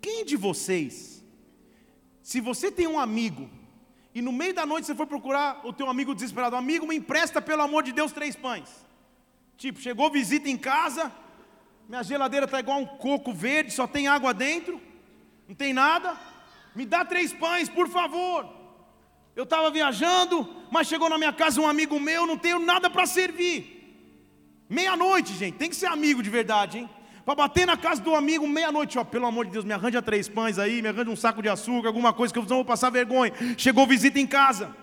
[0.00, 1.22] quem de vocês,
[2.22, 3.50] se você tem um amigo
[4.14, 7.40] e no meio da noite você foi procurar o teu amigo desesperado, amigo, me empresta
[7.40, 8.68] pelo amor de Deus três pães.
[9.56, 11.12] Tipo, chegou visita em casa,
[11.88, 14.80] Minha geladeira está igual um coco verde, só tem água dentro,
[15.48, 16.16] não tem nada.
[16.74, 18.48] Me dá três pães, por favor.
[19.34, 23.06] Eu estava viajando, mas chegou na minha casa um amigo meu, não tenho nada para
[23.06, 23.82] servir.
[24.68, 26.90] Meia-noite, gente, tem que ser amigo de verdade, hein?
[27.24, 30.28] Para bater na casa do amigo meia-noite, ó, pelo amor de Deus, me arranja três
[30.28, 32.90] pães aí, me arranja um saco de açúcar, alguma coisa que eu não vou passar
[32.90, 33.32] vergonha.
[33.56, 34.74] Chegou visita em casa.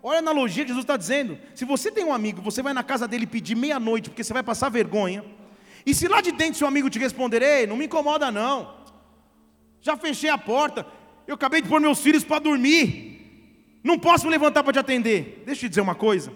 [0.00, 1.38] Olha a analogia que Jesus está dizendo.
[1.54, 4.42] Se você tem um amigo, você vai na casa dele pedir meia-noite, porque você vai
[4.42, 5.24] passar vergonha.
[5.84, 8.74] E se lá de dentro seu amigo te responder, ei, não me incomoda não.
[9.80, 10.86] Já fechei a porta.
[11.26, 13.80] Eu acabei de pôr meus filhos para dormir.
[13.82, 15.42] Não posso me levantar para te atender.
[15.44, 16.32] Deixa eu te dizer uma coisa.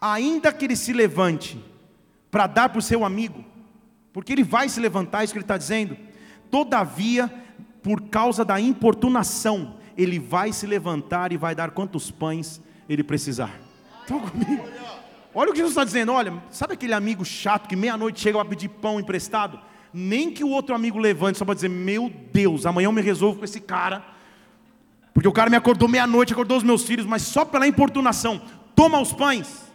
[0.00, 1.58] Ainda que ele se levante
[2.30, 3.44] para dar para o seu amigo,
[4.12, 5.96] porque ele vai se levantar, é isso que ele está dizendo.
[6.50, 7.32] Todavia,
[7.82, 13.50] por causa da importunação, ele vai se levantar e vai dar quantos pães ele precisar.
[14.02, 14.64] Estão comigo?
[15.34, 16.12] Olha o que Jesus está dizendo.
[16.12, 19.58] Olha, sabe aquele amigo chato que meia-noite chega para pedir pão emprestado?
[19.92, 23.38] Nem que o outro amigo levante só para dizer: Meu Deus, amanhã eu me resolvo
[23.38, 24.04] com esse cara.
[25.14, 28.40] Porque o cara me acordou meia-noite, acordou os meus filhos, mas só pela importunação.
[28.74, 29.70] Toma os pães.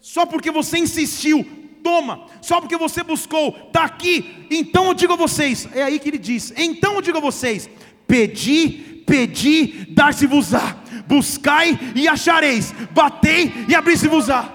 [0.00, 1.44] Só porque você insistiu,
[1.86, 2.22] toma.
[2.42, 4.48] Só porque você buscou, está aqui.
[4.50, 6.52] Então eu digo a vocês: é aí que ele diz.
[6.56, 7.70] Então eu digo a vocês:
[8.08, 10.74] pedi, pedi, dar-se-vos-á.
[11.06, 12.74] Buscai e achareis.
[12.90, 14.52] Batei e abri-se-vos-á.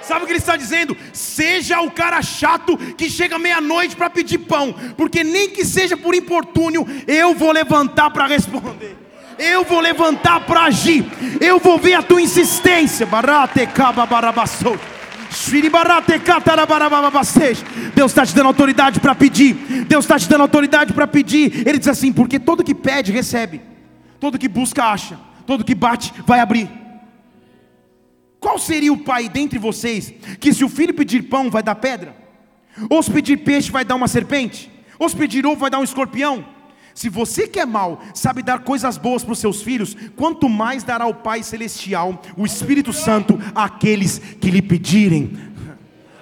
[0.00, 0.96] Sabe o que ele está dizendo?
[1.12, 6.12] Seja o cara chato que chega meia-noite para pedir pão, porque nem que seja por
[6.14, 8.96] importúnio, eu vou levantar para responder.
[9.38, 11.04] Eu vou levantar para agir.
[11.40, 13.08] Eu vou ver a tua insistência.
[17.94, 19.54] Deus está te dando autoridade para pedir.
[19.86, 21.66] Deus está te dando autoridade para pedir.
[21.66, 23.60] Ele diz assim: porque todo que pede, recebe.
[24.20, 25.18] Todo que busca, acha.
[25.46, 26.70] Todo que bate, vai abrir.
[28.38, 32.14] Qual seria o pai dentre vocês que, se o filho pedir pão, vai dar pedra?
[32.90, 34.70] Ou se pedir peixe, vai dar uma serpente?
[34.98, 36.44] Ou se pedir ovo, vai dar um escorpião?
[36.94, 40.82] Se você que é mal sabe dar coisas boas para os seus filhos, quanto mais
[40.82, 45.38] dará o Pai Celestial, o Espírito Santo, àqueles que lhe pedirem.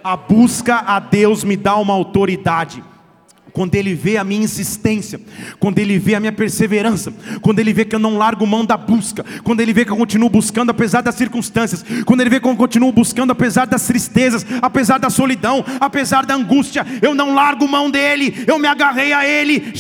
[0.03, 2.83] A busca a Deus me dá uma autoridade
[3.53, 5.21] quando ele vê a minha insistência,
[5.59, 8.77] quando ele vê a minha perseverança, quando ele vê que eu não largo mão da
[8.77, 12.49] busca, quando ele vê que eu continuo buscando apesar das circunstâncias, quando ele vê que
[12.49, 17.67] eu continuo buscando apesar das tristezas, apesar da solidão, apesar da angústia, eu não largo
[17.69, 19.73] mão dele, eu me agarrei a ele,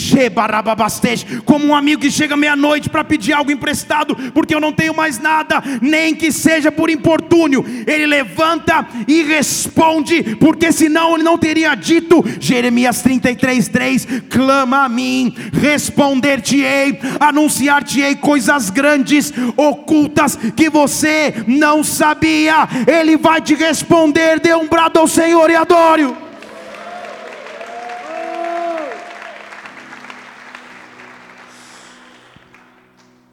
[1.45, 5.19] como um amigo que chega meia-noite para pedir algo emprestado, porque eu não tenho mais
[5.19, 11.75] nada, nem que seja por importúnio, ele levanta e responde, porque senão ele não teria
[11.75, 21.83] dito, Jeremias 33 3: clama a mim, responder-te-ei, anunciar-te-ei coisas grandes, ocultas que você não
[21.83, 22.69] sabia.
[22.87, 24.41] Ele vai te responder.
[24.41, 26.15] Dê um brado ao Senhor e adore.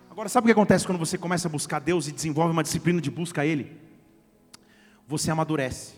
[0.09, 2.99] Agora, sabe o que acontece quando você começa a buscar Deus e desenvolve uma disciplina
[2.99, 3.71] de busca a Ele?
[5.07, 5.96] Você amadurece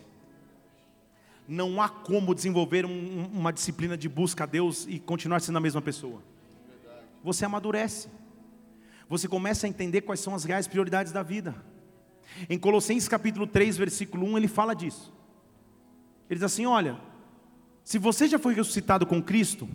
[1.49, 5.61] não há como desenvolver um, uma disciplina de busca a Deus e continuar sendo a
[5.61, 6.21] mesma pessoa.
[7.23, 8.07] Você amadurece.
[9.09, 11.55] Você começa a entender quais são as reais prioridades da vida.
[12.47, 15.11] Em Colossenses capítulo 3, versículo 1, ele fala disso.
[16.29, 16.99] Ele diz assim: Olha,
[17.83, 19.67] se você já foi ressuscitado com Cristo,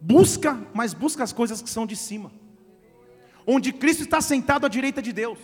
[0.00, 2.32] busca, mas busca as coisas que são de cima,
[3.46, 5.38] onde Cristo está sentado à direita de Deus.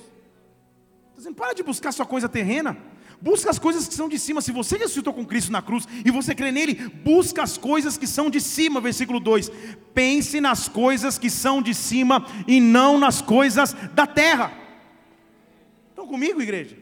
[1.17, 2.77] Dizendo, para de buscar sua coisa terrena,
[3.23, 4.41] Busca as coisas que são de cima.
[4.41, 8.05] Se você ressuscitou com Cristo na cruz e você crê nele, busca as coisas que
[8.05, 8.81] são de cima.
[8.81, 9.49] Versículo 2:
[9.95, 14.53] Pense nas coisas que são de cima e não nas coisas da terra.
[15.91, 16.82] Estão comigo, igreja?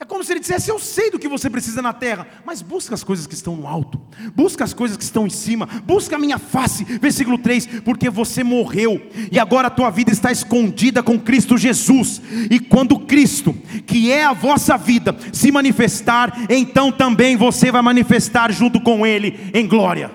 [0.00, 2.94] É como se ele dissesse: Eu sei do que você precisa na terra, mas busca
[2.94, 4.00] as coisas que estão no alto,
[4.34, 6.84] busca as coisas que estão em cima, busca a minha face.
[6.84, 12.22] Versículo 3: Porque você morreu e agora a tua vida está escondida com Cristo Jesus.
[12.48, 13.52] E quando Cristo,
[13.86, 19.50] que é a vossa vida, se manifestar, então também você vai manifestar junto com Ele
[19.52, 20.12] em glória.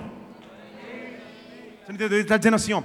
[1.85, 2.17] Você entendeu?
[2.17, 2.83] Ele está dizendo assim: ó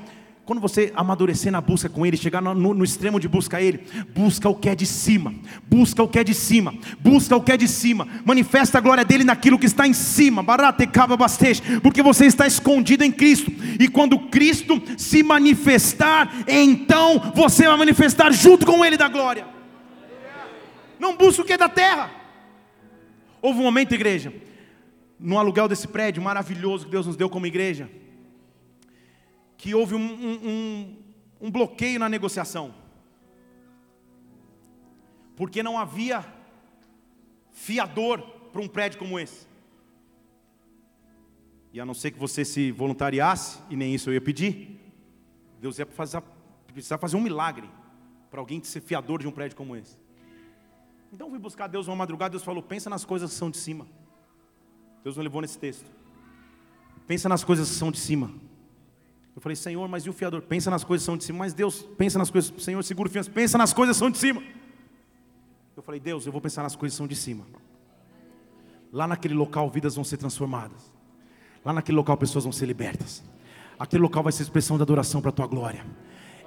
[0.48, 3.62] quando você amadurecer na busca com Ele, chegar no, no, no, extremo de busca a
[3.62, 3.80] Ele,
[4.14, 5.34] busca o que é de cima,
[5.68, 9.04] busca o que é de cima, busca o que é de cima, manifesta a glória
[9.04, 10.42] dele naquilo que está em cima,
[11.82, 18.32] porque você está escondido em Cristo, e quando Cristo se manifestar, então você vai manifestar
[18.32, 19.46] junto com Ele da glória.
[20.98, 22.10] Não busca o que é da terra.
[23.42, 24.32] Houve um momento, igreja,
[25.20, 27.90] no aluguel desse prédio maravilhoso que Deus nos deu como igreja
[29.58, 30.96] que houve um, um,
[31.40, 32.72] um, bloqueio na negociação,
[35.36, 36.24] porque não havia
[37.50, 39.48] fiador para um prédio como esse.
[41.72, 44.80] E a não ser que você se voluntariasse, e nem isso eu ia pedir,
[45.60, 46.22] Deus ia fazer,
[46.72, 47.68] precisar fazer um milagre
[48.30, 49.98] para alguém ser fiador de um prédio como esse.
[51.12, 53.88] Então fui buscar Deus uma madrugada, Deus falou: pensa nas coisas que são de cima.
[55.02, 55.90] Deus me levou nesse texto.
[57.08, 58.32] Pensa nas coisas que são de cima.
[59.38, 60.42] Eu falei, Senhor, mas e o fiador?
[60.42, 61.38] Pensa nas coisas que são de cima.
[61.38, 64.18] Mas Deus, pensa nas coisas, Senhor, segura o fiança, pensa nas coisas que são de
[64.18, 64.42] cima.
[65.76, 67.44] Eu falei, Deus, eu vou pensar nas coisas que são de cima.
[68.92, 70.92] Lá naquele local, vidas vão ser transformadas.
[71.64, 73.22] Lá naquele local, pessoas vão ser libertas.
[73.78, 75.86] Aquele local vai ser expressão da adoração para a tua glória.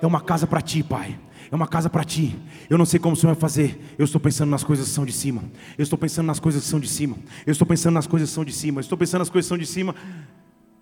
[0.02, 1.18] É uma casa para ti, Pai.
[1.50, 2.38] É uma casa para ti.
[2.70, 3.96] Eu não sei como o Senhor vai fazer.
[3.98, 5.46] Eu estou pensando nas coisas que são de cima.
[5.78, 7.16] Eu estou pensando nas coisas que são de cima.
[7.46, 8.80] Eu estou pensando nas coisas que são de cima.
[8.80, 9.96] Eu estou pensando nas coisas que são de cima.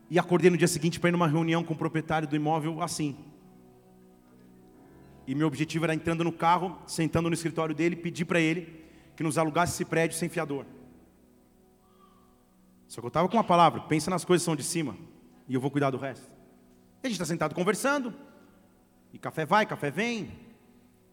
[0.10, 3.16] E acordei no dia seguinte para ir numa reunião com o proprietário do imóvel assim.
[5.28, 8.84] E meu objetivo era entrando no carro, sentando no escritório dele, pedir para ele
[9.16, 10.66] que nos alugasse esse prédio sem fiador.
[12.88, 14.98] Só que eu estava com uma palavra: pensa nas coisas que são de cima,
[15.48, 16.28] e eu vou cuidar do resto.
[17.04, 18.12] E a gente está sentado conversando,
[19.14, 20.32] e café vai, café vem.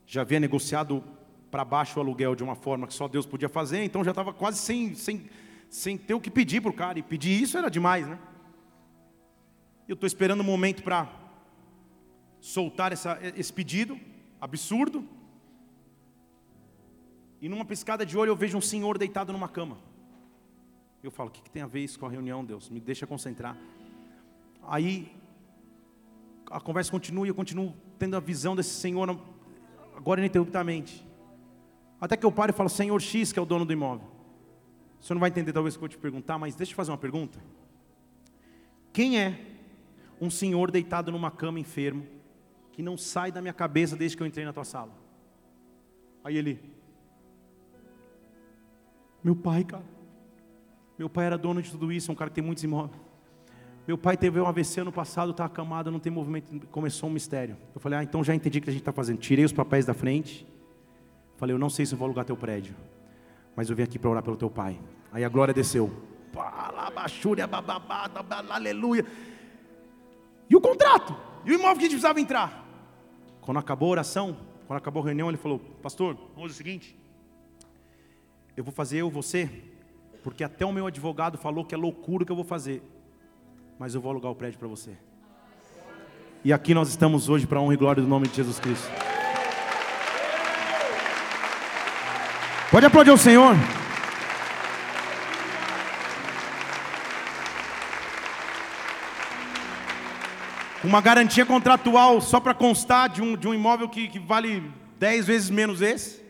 [0.07, 1.05] Já havia negociado
[1.51, 4.33] para baixo o aluguel de uma forma que só Deus podia fazer, então já estava
[4.33, 5.29] quase sem, sem,
[5.69, 8.19] sem ter o que pedir para o cara, e pedir isso era demais, né?
[9.89, 11.09] Eu estou esperando o um momento para
[12.41, 13.99] soltar essa, esse pedido
[14.41, 15.05] absurdo.
[17.41, 19.78] E numa piscada de olho eu vejo um senhor deitado numa cama.
[21.03, 22.68] Eu falo, o que, que tem a ver isso com a reunião, Deus?
[22.68, 23.57] Me deixa concentrar.
[24.66, 25.12] Aí
[26.51, 29.09] a conversa continua e eu continuo tendo a visão desse senhor
[29.95, 31.07] agora ininterruptamente.
[32.01, 34.07] Até que eu paro e falo, Senhor X, que é o dono do imóvel.
[35.01, 36.76] O senhor não vai entender talvez o que eu vou te perguntar, mas deixa eu
[36.76, 37.39] fazer uma pergunta.
[38.93, 39.56] Quem é
[40.21, 42.07] um senhor deitado numa cama enfermo,
[42.73, 44.93] que não sai da minha cabeça desde que eu entrei na tua sala.
[46.25, 46.61] Aí ele,
[49.23, 49.85] meu pai, cara,
[50.99, 53.01] meu pai era dono de tudo isso, é um cara que tem muitos imóveis.
[53.87, 57.57] Meu pai teve um AVC ano passado, está acamado, não tem movimento, começou um mistério.
[57.73, 59.19] Eu falei, ah, então já entendi o que a gente está fazendo.
[59.19, 60.47] Tirei os papéis da frente,
[61.37, 62.75] falei, eu não sei se vou alugar teu prédio,
[63.55, 64.81] mas eu vim aqui para orar pelo teu pai.
[65.12, 65.91] Aí a glória desceu.
[68.51, 69.07] Aleluia.
[70.49, 71.17] E o contrato?
[71.45, 72.65] E o imóvel que a gente precisava entrar?
[73.41, 74.37] Quando acabou a oração,
[74.67, 76.97] quando acabou a reunião, ele falou: Pastor, vamos fazer o seguinte.
[78.57, 79.51] Eu vou fazer eu, você,
[80.23, 82.83] porque até o meu advogado falou que é loucura o que eu vou fazer,
[83.79, 84.97] mas eu vou alugar o prédio para você.
[86.45, 88.89] E aqui nós estamos hoje para a honra e glória do nome de Jesus Cristo.
[92.71, 93.55] Pode aplaudir o Senhor.
[100.87, 104.62] Uma garantia contratual só para constar de um, de um imóvel que, que vale
[104.99, 106.24] dez vezes menos esse.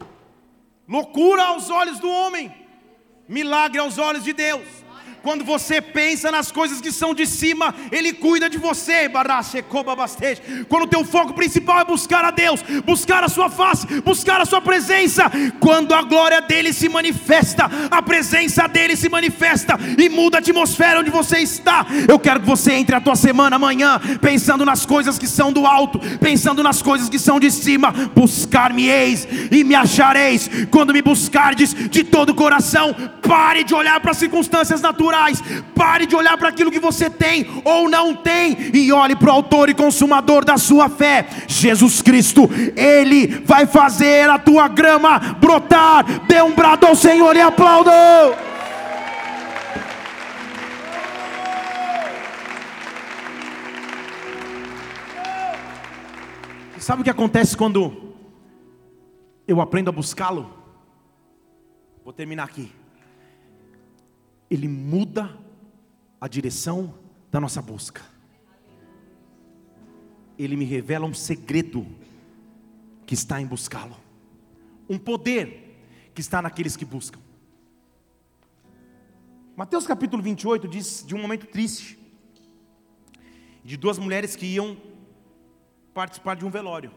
[0.89, 2.55] Loucura aos olhos do homem,
[3.29, 4.86] milagre aos olhos de Deus.
[5.27, 9.11] Quando você pensa nas coisas que são de cima, Ele cuida de você.
[10.69, 14.45] Quando o teu foco principal é buscar a Deus, buscar a Sua face, buscar a
[14.45, 15.25] Sua presença,
[15.59, 21.01] quando a glória dele se manifesta, a presença dele se manifesta e muda a atmosfera
[21.01, 21.85] onde você está.
[22.09, 25.67] Eu quero que você entre a tua semana amanhã pensando nas coisas que são do
[25.67, 27.91] alto, pensando nas coisas que são de cima.
[28.15, 30.49] Buscar-me-eis e me achareis.
[30.71, 35.16] Quando me buscardes de todo o coração, pare de olhar para as circunstâncias naturais
[35.75, 39.33] Pare de olhar para aquilo que você tem ou não tem e olhe para o
[39.33, 42.49] autor e consumador da sua fé, Jesus Cristo.
[42.77, 46.05] Ele vai fazer a tua grama brotar.
[46.27, 47.93] Dê um brado ao Senhor e aplauda.
[56.79, 58.15] Sabe o que acontece quando
[59.49, 60.55] eu aprendo a buscá-lo?
[62.05, 62.71] Vou terminar aqui
[64.51, 65.37] ele muda
[66.21, 66.95] a direção
[67.31, 68.03] da nossa busca.
[70.39, 71.87] Ele me revela um segredo
[73.05, 73.97] que está em buscá-lo,
[74.89, 75.79] um poder
[76.15, 77.21] que está naqueles que buscam.
[79.57, 81.99] Mateus capítulo 28 diz de um momento triste,
[83.65, 84.77] de duas mulheres que iam
[85.95, 86.93] participar de um velório.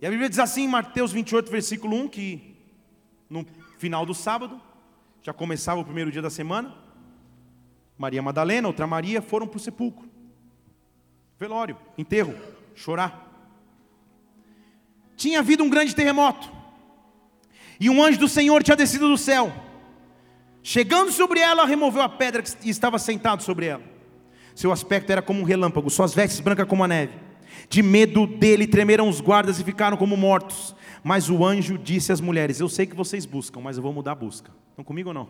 [0.00, 2.56] E a Bíblia diz assim, em Mateus 28, versículo 1, que
[3.30, 3.46] no
[3.78, 4.60] final do sábado,
[5.24, 6.74] já começava o primeiro dia da semana.
[7.96, 10.06] Maria Madalena, outra Maria, foram para o sepulcro.
[11.40, 12.34] Velório, enterro,
[12.74, 13.32] chorar.
[15.16, 16.52] Tinha havido um grande terremoto.
[17.80, 19.50] E um anjo do Senhor tinha descido do céu.
[20.62, 23.82] Chegando sobre ela, removeu a pedra que estava sentado sobre ela.
[24.54, 27.14] Seu aspecto era como um relâmpago, suas vestes brancas como a neve.
[27.70, 30.76] De medo dele tremeram os guardas e ficaram como mortos.
[31.02, 34.12] Mas o anjo disse às mulheres: Eu sei que vocês buscam, mas eu vou mudar
[34.12, 34.50] a busca.
[34.74, 35.28] Estão comigo ou não?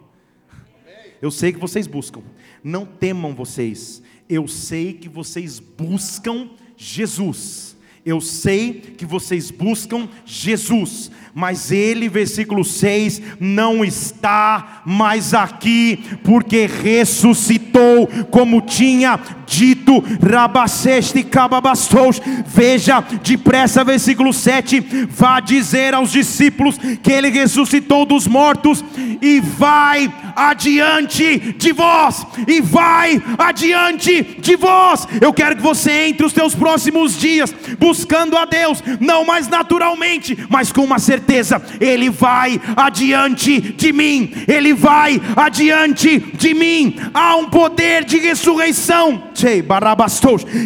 [1.20, 2.22] Eu sei que vocês buscam.
[2.62, 4.02] Não temam vocês.
[4.26, 7.76] Eu sei que vocês buscam Jesus.
[8.06, 16.66] Eu sei que vocês buscam Jesus, mas ele, versículo 6, não está mais aqui, porque
[16.66, 19.73] ressuscitou, como tinha dito,
[20.22, 22.20] Rabaceste Cababastos.
[22.46, 28.84] Veja depressa, versículo 7, vá dizer aos discípulos que ele ressuscitou dos mortos
[29.20, 35.06] e vai adiante de vós, e vai adiante de vós.
[35.20, 40.36] Eu quero que você entre os teus próximos dias buscando a Deus, não mais naturalmente,
[40.48, 46.96] mas com uma certeza: Ele vai adiante de mim, Ele vai adiante de mim.
[47.12, 49.22] Há um poder de ressurreição,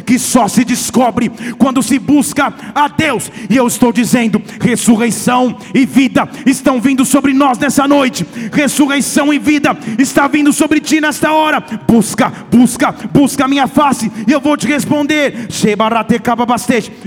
[0.07, 5.85] que só se descobre quando se busca a Deus, e eu estou dizendo: ressurreição e
[5.85, 11.01] vida estão vindo sobre nós nessa noite, ressurreição e vida vida está vindo sobre ti
[11.01, 11.61] nesta hora.
[11.61, 15.51] Busca, busca, busca a minha face e eu vou te responder.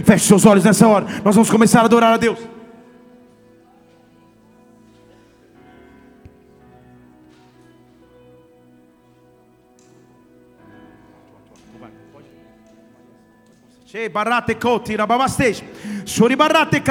[0.04, 1.06] Feche seus olhos nessa hora.
[1.24, 2.40] Nós vamos começar a adorar a Deus.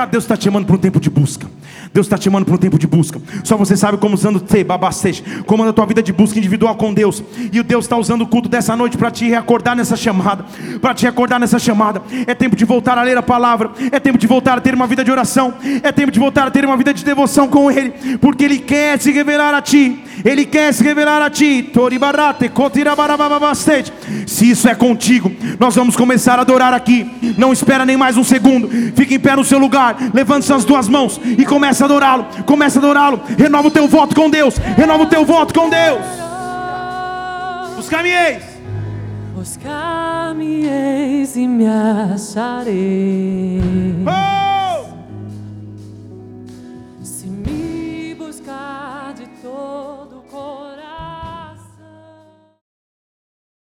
[0.04, 1.48] Deus está te chamando para um tempo de busca.
[1.92, 3.20] Deus está te chamando para um tempo de busca.
[3.42, 6.94] Só você sabe como usando te babastej, comanda a tua vida de busca individual com
[6.94, 7.22] Deus.
[7.52, 10.44] E o Deus está usando o culto dessa noite para te recordar nessa chamada,
[10.80, 12.00] para te recordar nessa chamada.
[12.26, 13.70] É tempo de voltar a ler a palavra.
[13.90, 15.54] É tempo de voltar a ter uma vida de oração.
[15.82, 18.98] É tempo de voltar a ter uma vida de devoção com Ele, porque Ele quer
[19.00, 20.04] se revelar a ti.
[20.24, 21.72] Ele quer se revelar a ti.
[24.26, 27.10] Se isso é contigo, nós vamos começar a adorar aqui.
[27.36, 28.68] Não espera nem mais um segundo.
[28.94, 29.96] Fique em pé no seu lugar.
[30.12, 32.26] Levante suas duas mãos e comece a adorá-lo.
[32.44, 33.20] Comece a adorá-lo.
[33.36, 34.56] Renova o teu voto com Deus.
[34.56, 36.04] Renova o teu voto com Deus.
[37.76, 38.42] Buscar-me eis.
[39.34, 43.60] Buscar-me eis e me acharei.
[44.06, 44.29] Oh!